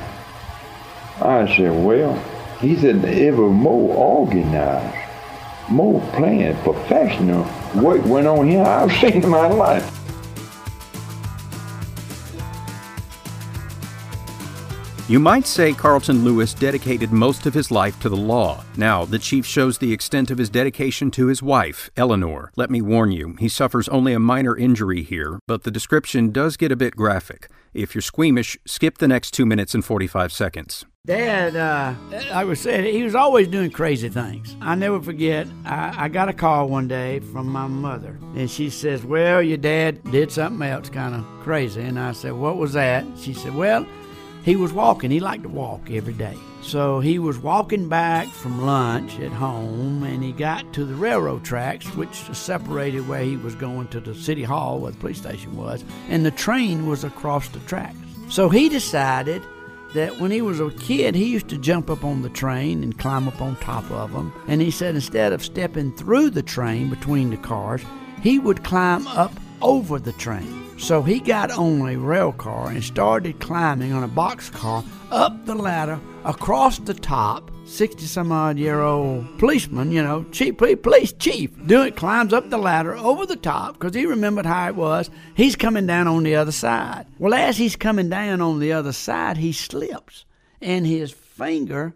I 1.22 1.46
said, 1.56 1.72
well, 1.84 2.14
he 2.60 2.76
said, 2.76 3.02
was 3.02 3.52
more 3.52 3.96
organized, 3.96 5.03
more 5.70 6.02
planned, 6.12 6.58
professional 6.64 7.48
work 7.76 8.04
went 8.06 8.28
on 8.28 8.48
here 8.48 8.64
I've 8.64 8.92
seen 9.00 9.24
in 9.24 9.30
my 9.30 9.48
life. 9.48 10.03
You 15.14 15.20
might 15.20 15.46
say 15.46 15.74
Carlton 15.74 16.24
Lewis 16.24 16.56
dedicated 16.56 17.12
most 17.12 17.46
of 17.46 17.54
his 17.54 17.70
life 17.70 18.00
to 18.00 18.10
the 18.10 18.18
law. 18.18 18.64
Now, 18.78 19.06
the 19.06 19.20
chief 19.20 19.46
shows 19.46 19.78
the 19.78 19.94
extent 19.94 20.32
of 20.32 20.40
his 20.40 20.50
dedication 20.50 21.12
to 21.12 21.28
his 21.28 21.44
wife, 21.44 21.92
Eleanor. 21.96 22.52
Let 22.56 22.72
me 22.72 22.82
warn 22.82 23.12
you, 23.12 23.36
he 23.38 23.48
suffers 23.48 23.88
only 23.90 24.14
a 24.14 24.20
minor 24.20 24.58
injury 24.58 25.04
here, 25.04 25.38
but 25.48 25.66
the 25.66 25.70
description 25.70 26.32
does 26.32 26.58
get 26.58 26.72
a 26.72 26.76
bit 26.76 26.96
graphic. 26.96 27.48
If 27.76 27.94
you're 27.94 28.02
squeamish, 28.02 28.58
skip 28.66 28.98
the 28.98 29.08
next 29.08 29.36
2 29.36 29.46
minutes 29.46 29.76
and 29.76 29.86
45 29.86 30.32
seconds. 30.32 30.84
Dad, 31.06 31.56
uh, 31.56 31.94
I 32.34 32.52
said, 32.56 32.86
he 32.86 33.04
was 33.04 33.14
always 33.14 33.48
doing 33.50 33.70
crazy 33.70 34.10
things. 34.10 34.56
I 34.62 34.74
never 34.74 35.00
forget, 35.00 35.46
I, 35.64 36.06
I 36.06 36.08
got 36.08 36.30
a 36.30 36.34
call 36.34 36.70
one 36.70 36.88
day 36.88 37.20
from 37.20 37.50
my 37.50 37.68
mother, 37.68 38.18
and 38.36 38.50
she 38.50 38.72
says, 38.72 39.06
Well, 39.06 39.44
your 39.44 39.58
dad 39.58 40.04
did 40.12 40.32
something 40.32 40.68
else 40.68 40.90
kind 40.90 41.14
of 41.14 41.24
crazy. 41.44 41.82
And 41.82 42.00
I 42.00 42.14
said, 42.14 42.34
What 42.34 42.58
was 42.58 42.74
that? 42.74 43.06
She 43.20 43.34
said, 43.34 43.54
Well, 43.54 43.86
he 44.44 44.56
was 44.56 44.74
walking. 44.74 45.10
He 45.10 45.20
liked 45.20 45.44
to 45.44 45.50
walk 45.50 45.90
every 45.90 46.14
day. 46.14 46.38
So 46.62 47.00
he 47.00 47.20
was 47.20 47.38
walking 47.38 47.90
back 47.90 48.28
from 48.28 48.66
lunch 48.66 49.20
at 49.20 49.32
home, 49.32 50.04
and 50.04 50.24
he 50.24 50.32
got 50.32 50.74
to 50.74 50.86
the 50.86 50.96
railroad 50.96 51.44
tracks, 51.44 51.88
which 51.96 52.16
separated 52.34 53.08
where 53.08 53.24
he 53.24 53.38
was 53.38 53.56
going 53.56 53.88
to 53.90 54.00
the 54.00 54.16
city 54.16 54.44
hall, 54.44 54.80
where 54.80 54.92
the 54.92 54.98
police 54.98 55.18
station 55.18 55.56
was, 55.58 55.84
and 56.10 56.26
the 56.26 56.32
train 56.32 56.88
was 56.88 57.04
across 57.04 57.48
the 57.50 57.60
tracks. 57.62 57.98
So 58.30 58.50
he 58.50 58.70
decided 58.70 59.44
that 59.94 60.20
when 60.20 60.32
he 60.32 60.42
was 60.42 60.60
a 60.60 60.72
kid, 60.72 61.16
he 61.16 61.26
used 61.26 61.50
to 61.50 61.58
jump 61.58 61.90
up 61.90 62.04
on 62.04 62.22
the 62.22 62.30
train 62.30 62.82
and 62.84 62.98
climb 62.98 63.28
up 63.28 63.42
on 63.42 63.56
top 63.58 63.90
of 63.92 64.12
them. 64.12 64.34
And 64.48 64.62
he 64.62 64.72
said 64.72 64.96
instead 64.96 65.34
of 65.34 65.44
stepping 65.44 65.96
through 65.96 66.32
the 66.32 66.42
train 66.42 66.90
between 66.90 67.30
the 67.30 67.38
cars, 67.38 67.84
he 68.22 68.40
would 68.40 68.64
climb 68.64 69.06
up 69.08 69.32
over 69.64 69.98
the 69.98 70.12
train. 70.14 70.64
So 70.78 71.02
he 71.02 71.20
got 71.20 71.50
on 71.52 71.88
a 71.88 71.96
rail 71.96 72.34
car 72.34 72.70
and 72.70 72.84
started 72.84 73.40
climbing 73.40 73.94
on 73.94 74.04
a 74.04 74.08
box 74.08 74.50
car 74.50 74.84
up 75.12 75.46
the 75.46 75.56
ladder 75.56 76.00
across 76.26 76.80
the 76.80 76.94
top. 76.94 77.50
60 77.66 78.06
some 78.06 78.32
odd 78.32 78.58
year 78.58 78.82
old 78.82 79.40
policeman, 79.40 79.92
you 79.92 80.04
know, 80.04 80.26
chief, 80.32 80.58
police 80.58 81.14
chief, 81.14 81.50
doing 81.66 81.94
climbs 81.94 82.34
up 82.34 82.50
the 82.50 82.58
ladder 82.58 82.94
over 82.96 83.26
the 83.26 83.38
top 83.38 83.80
because 83.80 83.96
he 83.96 84.06
remembered 84.06 84.46
how 84.46 84.68
it 84.68 84.76
was. 84.76 85.10
He's 85.34 85.56
coming 85.56 85.88
down 85.88 86.08
on 86.08 86.24
the 86.24 86.36
other 86.36 86.52
side. 86.52 87.08
Well, 87.18 87.34
as 87.34 87.58
he's 87.58 87.78
coming 87.78 88.10
down 88.10 88.42
on 88.42 88.60
the 88.60 88.74
other 88.74 88.92
side, 88.92 89.38
he 89.38 89.54
slips 89.54 90.26
and 90.62 90.86
his 90.86 91.12
finger 91.12 91.96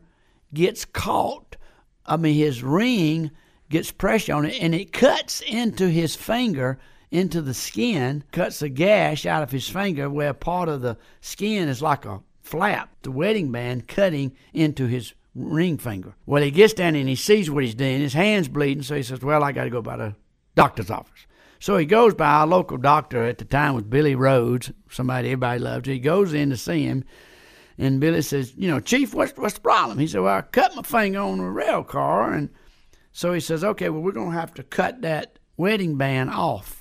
gets 0.54 0.86
caught. 0.86 1.58
I 2.06 2.16
mean, 2.16 2.36
his 2.36 2.64
ring 2.64 3.32
gets 3.70 3.92
pressure 3.92 4.34
on 4.34 4.46
it 4.46 4.62
and 4.62 4.74
it 4.74 4.94
cuts 4.94 5.42
into 5.42 5.90
his 5.90 6.16
finger 6.16 6.80
into 7.12 7.42
the 7.42 7.54
skin, 7.54 8.24
cuts 8.32 8.62
a 8.62 8.70
gash 8.70 9.26
out 9.26 9.44
of 9.44 9.52
his 9.52 9.70
finger 9.70 10.10
where 10.10 10.34
part 10.34 10.70
of 10.70 10.82
the 10.82 10.98
skin 11.22 11.70
is 11.70 11.82
like 11.82 12.06
a 12.06 12.22
flap, 12.42 12.90
the 13.02 13.12
wedding 13.12 13.52
band 13.52 13.88
cutting 13.88 14.36
into 14.54 14.88
his 14.88 15.14
ring 15.36 15.78
finger. 15.78 16.16
Well, 16.26 16.44
he 16.44 16.52
gets 16.52 16.74
down 16.74 16.96
and 16.96 17.08
he 17.08 17.16
sees 17.16 17.50
what 17.50 17.64
he's 17.64 17.76
doing. 17.76 18.02
His 18.02 18.14
hand's 18.14 18.48
bleeding, 18.48 18.84
so 18.84 18.96
he 18.96 19.04
says, 19.04 19.22
Well, 19.22 19.44
I 19.44 19.52
got 19.52 19.66
to 19.66 19.70
go 19.70 19.82
by 19.82 19.98
the 19.98 20.16
doctor's 20.56 20.90
office. 20.90 21.28
So 21.60 21.78
he 21.78 21.86
goes 21.86 22.14
by 22.14 22.28
our 22.28 22.48
local 22.48 22.78
doctor 22.78 23.24
at 23.24 23.40
the 23.40 23.46
time 23.46 23.74
was 23.74 23.84
Billy 23.84 24.16
Rhodes, 24.16 24.72
somebody 24.90 25.30
everybody 25.30 25.60
loved. 25.60 25.88
He 25.88 26.00
goes 26.00 26.34
in 26.34 26.52
to 26.52 26.58
see 26.58 26.84
him, 26.84 27.04
and 27.78 28.00
Billy 28.00 28.22
says, 28.22 28.54
You 28.56 28.70
know, 28.70 28.80
Chief, 28.80 29.14
what's, 29.14 29.36
what's 29.38 29.56
the 29.56 29.62
problem? 29.62 30.00
He 30.00 30.08
said, 30.08 30.22
Well, 30.22 30.38
I 30.38 30.42
cut 30.42 30.76
my 30.76 30.82
finger 30.82 31.20
on 31.20 31.40
a 31.40 31.50
rail 31.50 31.84
car. 31.84 32.34
And 32.34 32.50
so 33.12 33.34
he 33.34 33.40
says, 33.40 33.64
Okay, 33.64 33.90
well, 33.90 34.02
we're 34.02 34.12
going 34.12 34.32
to 34.32 34.38
have 34.38 34.54
to 34.56 34.64
cut 34.64 35.02
that 35.02 35.40
wedding 35.56 35.98
band 35.98 36.30
off. 36.30 36.77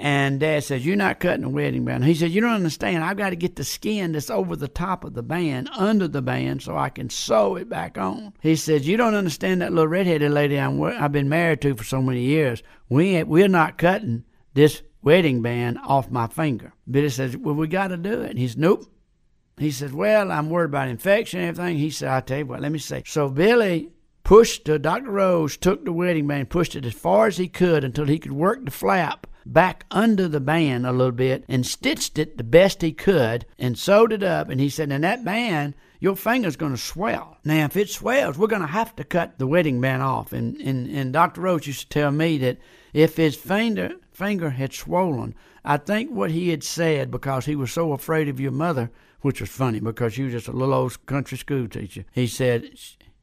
And 0.00 0.38
Dad 0.38 0.62
says, 0.62 0.86
You're 0.86 0.94
not 0.94 1.18
cutting 1.18 1.42
the 1.42 1.48
wedding 1.48 1.84
band. 1.84 2.04
He 2.04 2.14
said, 2.14 2.30
You 2.30 2.40
don't 2.40 2.52
understand. 2.52 3.02
I've 3.02 3.16
got 3.16 3.30
to 3.30 3.36
get 3.36 3.56
the 3.56 3.64
skin 3.64 4.12
that's 4.12 4.30
over 4.30 4.54
the 4.54 4.68
top 4.68 5.02
of 5.02 5.14
the 5.14 5.24
band, 5.24 5.68
under 5.76 6.06
the 6.06 6.22
band, 6.22 6.62
so 6.62 6.76
I 6.76 6.88
can 6.88 7.10
sew 7.10 7.56
it 7.56 7.68
back 7.68 7.98
on. 7.98 8.32
He 8.40 8.54
says, 8.54 8.86
You 8.86 8.96
don't 8.96 9.16
understand 9.16 9.60
that 9.60 9.72
little 9.72 9.88
redheaded 9.88 10.30
lady 10.30 10.56
I'm, 10.56 10.80
I've 10.80 11.10
been 11.10 11.28
married 11.28 11.62
to 11.62 11.74
for 11.74 11.82
so 11.82 12.00
many 12.00 12.20
years. 12.20 12.62
We 12.88 13.20
we're 13.24 13.48
not 13.48 13.76
cutting 13.76 14.24
this 14.54 14.82
wedding 15.02 15.42
band 15.42 15.78
off 15.84 16.12
my 16.12 16.28
finger. 16.28 16.72
Billy 16.88 17.08
says, 17.08 17.36
Well, 17.36 17.56
we 17.56 17.66
got 17.66 17.88
to 17.88 17.96
do 17.96 18.22
it. 18.22 18.30
And 18.30 18.38
he 18.38 18.46
says, 18.46 18.56
Nope. 18.56 18.84
He 19.56 19.72
says, 19.72 19.92
Well, 19.92 20.30
I'm 20.30 20.48
worried 20.48 20.66
about 20.66 20.88
infection 20.88 21.40
and 21.40 21.48
everything. 21.48 21.78
He 21.78 21.90
said, 21.90 22.08
I'll 22.08 22.22
tell 22.22 22.38
you 22.38 22.46
what, 22.46 22.60
let 22.60 22.70
me 22.70 22.78
say. 22.78 23.02
So 23.04 23.28
Billy 23.28 23.90
pushed, 24.22 24.68
uh, 24.68 24.78
Dr. 24.78 25.10
Rhodes 25.10 25.56
took 25.56 25.84
the 25.84 25.92
wedding 25.92 26.28
band, 26.28 26.50
pushed 26.50 26.76
it 26.76 26.84
as 26.84 26.94
far 26.94 27.26
as 27.26 27.36
he 27.36 27.48
could 27.48 27.82
until 27.82 28.06
he 28.06 28.20
could 28.20 28.30
work 28.30 28.64
the 28.64 28.70
flap 28.70 29.26
back 29.52 29.86
under 29.90 30.28
the 30.28 30.40
band 30.40 30.86
a 30.86 30.92
little 30.92 31.12
bit 31.12 31.44
and 31.48 31.66
stitched 31.66 32.18
it 32.18 32.36
the 32.36 32.44
best 32.44 32.82
he 32.82 32.92
could 32.92 33.46
and 33.58 33.78
sewed 33.78 34.12
it 34.12 34.22
up. 34.22 34.48
And 34.48 34.60
he 34.60 34.68
said, 34.68 34.92
and 34.92 35.04
that 35.04 35.24
band 35.24 35.74
your 36.00 36.14
finger's 36.14 36.56
going 36.56 36.72
to 36.72 36.78
swell. 36.78 37.38
Now, 37.44 37.64
if 37.64 37.76
it 37.76 37.90
swells, 37.90 38.38
we're 38.38 38.46
going 38.46 38.62
to 38.62 38.68
have 38.68 38.94
to 38.96 39.04
cut 39.04 39.38
the 39.38 39.46
wedding 39.46 39.80
band 39.80 40.02
off. 40.02 40.32
And, 40.32 40.56
and, 40.60 40.88
and 40.88 41.12
Dr. 41.12 41.40
Roach 41.40 41.66
used 41.66 41.80
to 41.80 41.88
tell 41.88 42.10
me 42.10 42.38
that 42.38 42.58
if 42.92 43.16
his 43.16 43.36
finger, 43.36 43.92
finger 44.12 44.50
had 44.50 44.72
swollen, 44.72 45.34
I 45.64 45.76
think 45.76 46.10
what 46.10 46.30
he 46.30 46.50
had 46.50 46.62
said, 46.62 47.10
because 47.10 47.46
he 47.46 47.56
was 47.56 47.72
so 47.72 47.92
afraid 47.92 48.28
of 48.28 48.38
your 48.38 48.52
mother, 48.52 48.90
which 49.22 49.40
was 49.40 49.50
funny 49.50 49.80
because 49.80 50.14
she 50.14 50.22
was 50.22 50.32
just 50.32 50.48
a 50.48 50.52
little 50.52 50.74
old 50.74 51.04
country 51.06 51.36
school 51.36 51.66
teacher, 51.66 52.04
he 52.12 52.28
said 52.28 52.70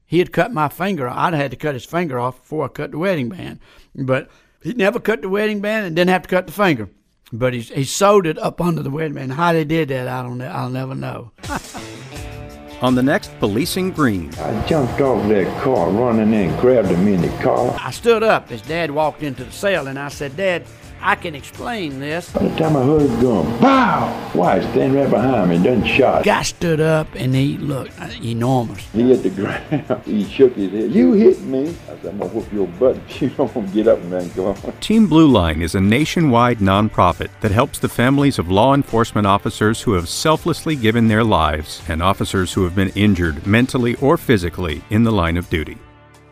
he 0.06 0.20
had 0.20 0.34
cut 0.34 0.54
my 0.54 0.68
finger. 0.68 1.08
I'd 1.08 1.34
had 1.34 1.52
to 1.52 1.58
cut 1.58 1.74
his 1.74 1.86
finger 1.86 2.20
off 2.20 2.42
before 2.42 2.66
I 2.66 2.68
cut 2.68 2.92
the 2.92 3.00
wedding 3.00 3.30
band. 3.30 3.60
But 3.96 4.30
he 4.66 4.74
never 4.74 5.00
cut 5.00 5.22
the 5.22 5.30
wedding 5.30 5.62
band 5.62 5.86
and 5.86 5.96
didn't 5.96 6.10
have 6.10 6.24
to 6.24 6.28
cut 6.28 6.48
the 6.48 6.52
finger. 6.52 6.90
But 7.32 7.54
he, 7.54 7.62
he 7.62 7.84
sewed 7.84 8.26
it 8.26 8.40
up 8.40 8.60
under 8.60 8.82
the 8.82 8.90
wedding 8.90 9.14
band. 9.14 9.34
How 9.34 9.54
they 9.54 9.64
did 9.64 9.90
that, 9.90 10.08
I 10.08 10.24
don't. 10.24 10.42
I'll 10.42 10.72
never 10.72 10.96
know. 10.96 11.32
On 12.82 12.96
the 12.96 13.04
next 13.04 13.32
Policing 13.40 13.92
Greene, 13.92 14.34
I 14.36 14.66
jumped 14.66 15.00
off 15.00 15.30
that 15.30 15.64
car, 15.64 15.90
running 15.92 16.34
in, 16.34 16.60
grabbed 16.60 16.90
him 16.90 17.08
in 17.08 17.22
the 17.22 17.30
car. 17.44 17.78
I 17.80 17.92
stood 17.92 18.24
up 18.24 18.52
as 18.52 18.62
Dad 18.64 18.90
walked 18.90 19.22
into 19.22 19.44
the 19.44 19.52
cell, 19.52 19.88
and 19.88 20.00
I 20.00 20.10
said, 20.10 20.36
"Dad, 20.36 20.66
I 21.06 21.16
can 21.16 21.36
explain 21.36 22.00
this." 22.00 22.32
By 22.32 22.48
the 22.48 22.56
time 22.58 22.76
I 22.76 22.84
heard 22.84 23.04
it 23.04 23.22
going, 23.22 23.58
pow! 23.60 24.30
Why, 24.34 24.60
he's 24.60 24.70
standing 24.72 25.00
right 25.00 25.10
behind 25.10 25.50
me, 25.50 25.56
and 25.58 25.64
done 25.64 25.86
shot. 25.86 26.24
Guy 26.26 26.42
stood 26.42 26.80
up 26.82 27.08
and 27.16 27.34
he 27.36 27.58
looked 27.58 27.94
enormous. 28.24 28.84
He 28.92 29.04
hit 29.10 29.24
the 29.24 29.30
ground. 29.42 30.04
he 30.04 30.26
shook 30.26 30.56
his 30.56 30.72
head. 30.72 30.92
You 30.92 31.14
hit 31.14 31.40
me. 31.42 31.70
I 31.70 31.96
said, 32.02 32.06
I'm 32.08 32.18
gonna 32.18 32.32
whoop 32.34 32.52
your 32.52 32.68
butt 32.68 32.98
if 33.08 33.22
you 33.22 33.30
don't 33.30 33.74
get 33.74 33.88
up 33.88 34.00
and 34.00 34.12
then 34.12 34.30
go 34.36 34.48
on. 34.48 34.56
Team 34.80 35.08
Blue 35.08 35.28
Line 35.28 35.62
is 35.62 35.76
a 35.76 35.82
nationwide 35.82 36.58
nonprofit 36.60 37.30
that 37.42 37.52
helps 37.52 37.80
the 37.80 37.88
families 37.90 38.40
of 38.40 38.50
law 38.50 38.74
enforcement 38.74 39.28
officers 39.28 39.82
who 39.82 39.94
have 39.94 40.10
selflessly 40.10 40.76
given 40.76 41.08
their 41.08 41.24
lives 41.24 41.82
and 41.88 42.02
officers 42.02 42.52
who 42.54 42.64
have 42.64 42.76
been 42.76 42.90
injured 42.90 43.46
mentally 43.46 43.96
or 43.96 44.18
physically 44.18 44.82
in 44.90 45.04
the 45.04 45.12
line 45.12 45.38
of 45.38 45.50
duty. 45.50 45.78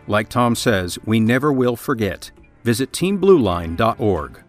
Like 0.07 0.29
Tom 0.29 0.55
says, 0.55 0.97
we 1.05 1.19
never 1.19 1.53
will 1.53 1.75
forget. 1.75 2.31
Visit 2.63 2.91
teamblueline.org. 2.91 4.42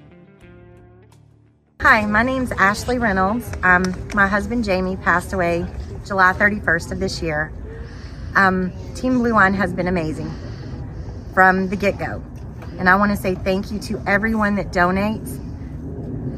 Hi, 1.81 2.07
my 2.07 2.23
name's 2.23 2.51
Ashley 2.53 2.99
Reynolds. 2.99 3.51
Um, 3.63 3.83
my 4.15 4.27
husband 4.27 4.65
Jamie 4.65 4.97
passed 4.97 5.33
away 5.33 5.67
July 6.07 6.33
31st 6.33 6.93
of 6.93 7.01
this 7.01 7.21
year. 7.21 7.53
Um, 8.35 8.73
Team 8.95 9.19
Blue 9.19 9.33
Line 9.33 9.55
has 9.55 9.73
been 9.73 9.89
amazing 9.89 10.33
from 11.35 11.69
the 11.69 11.77
get-go. 11.77 12.23
And 12.79 12.89
I 12.89 12.95
want 12.95 13.11
to 13.11 13.17
say 13.17 13.35
thank 13.35 13.71
you 13.71 13.79
to 13.81 14.03
everyone 14.07 14.55
that 14.55 14.73
donates. 14.73 15.41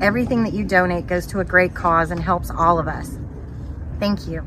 Everything 0.02 0.42
that 0.44 0.52
you 0.52 0.64
donate 0.64 1.06
goes 1.06 1.26
to 1.28 1.40
a 1.40 1.44
great 1.44 1.74
cause 1.74 2.10
and 2.10 2.20
helps 2.20 2.50
all 2.50 2.78
of 2.78 2.88
us. 2.88 3.18
Thank 4.00 4.26
you. 4.26 4.46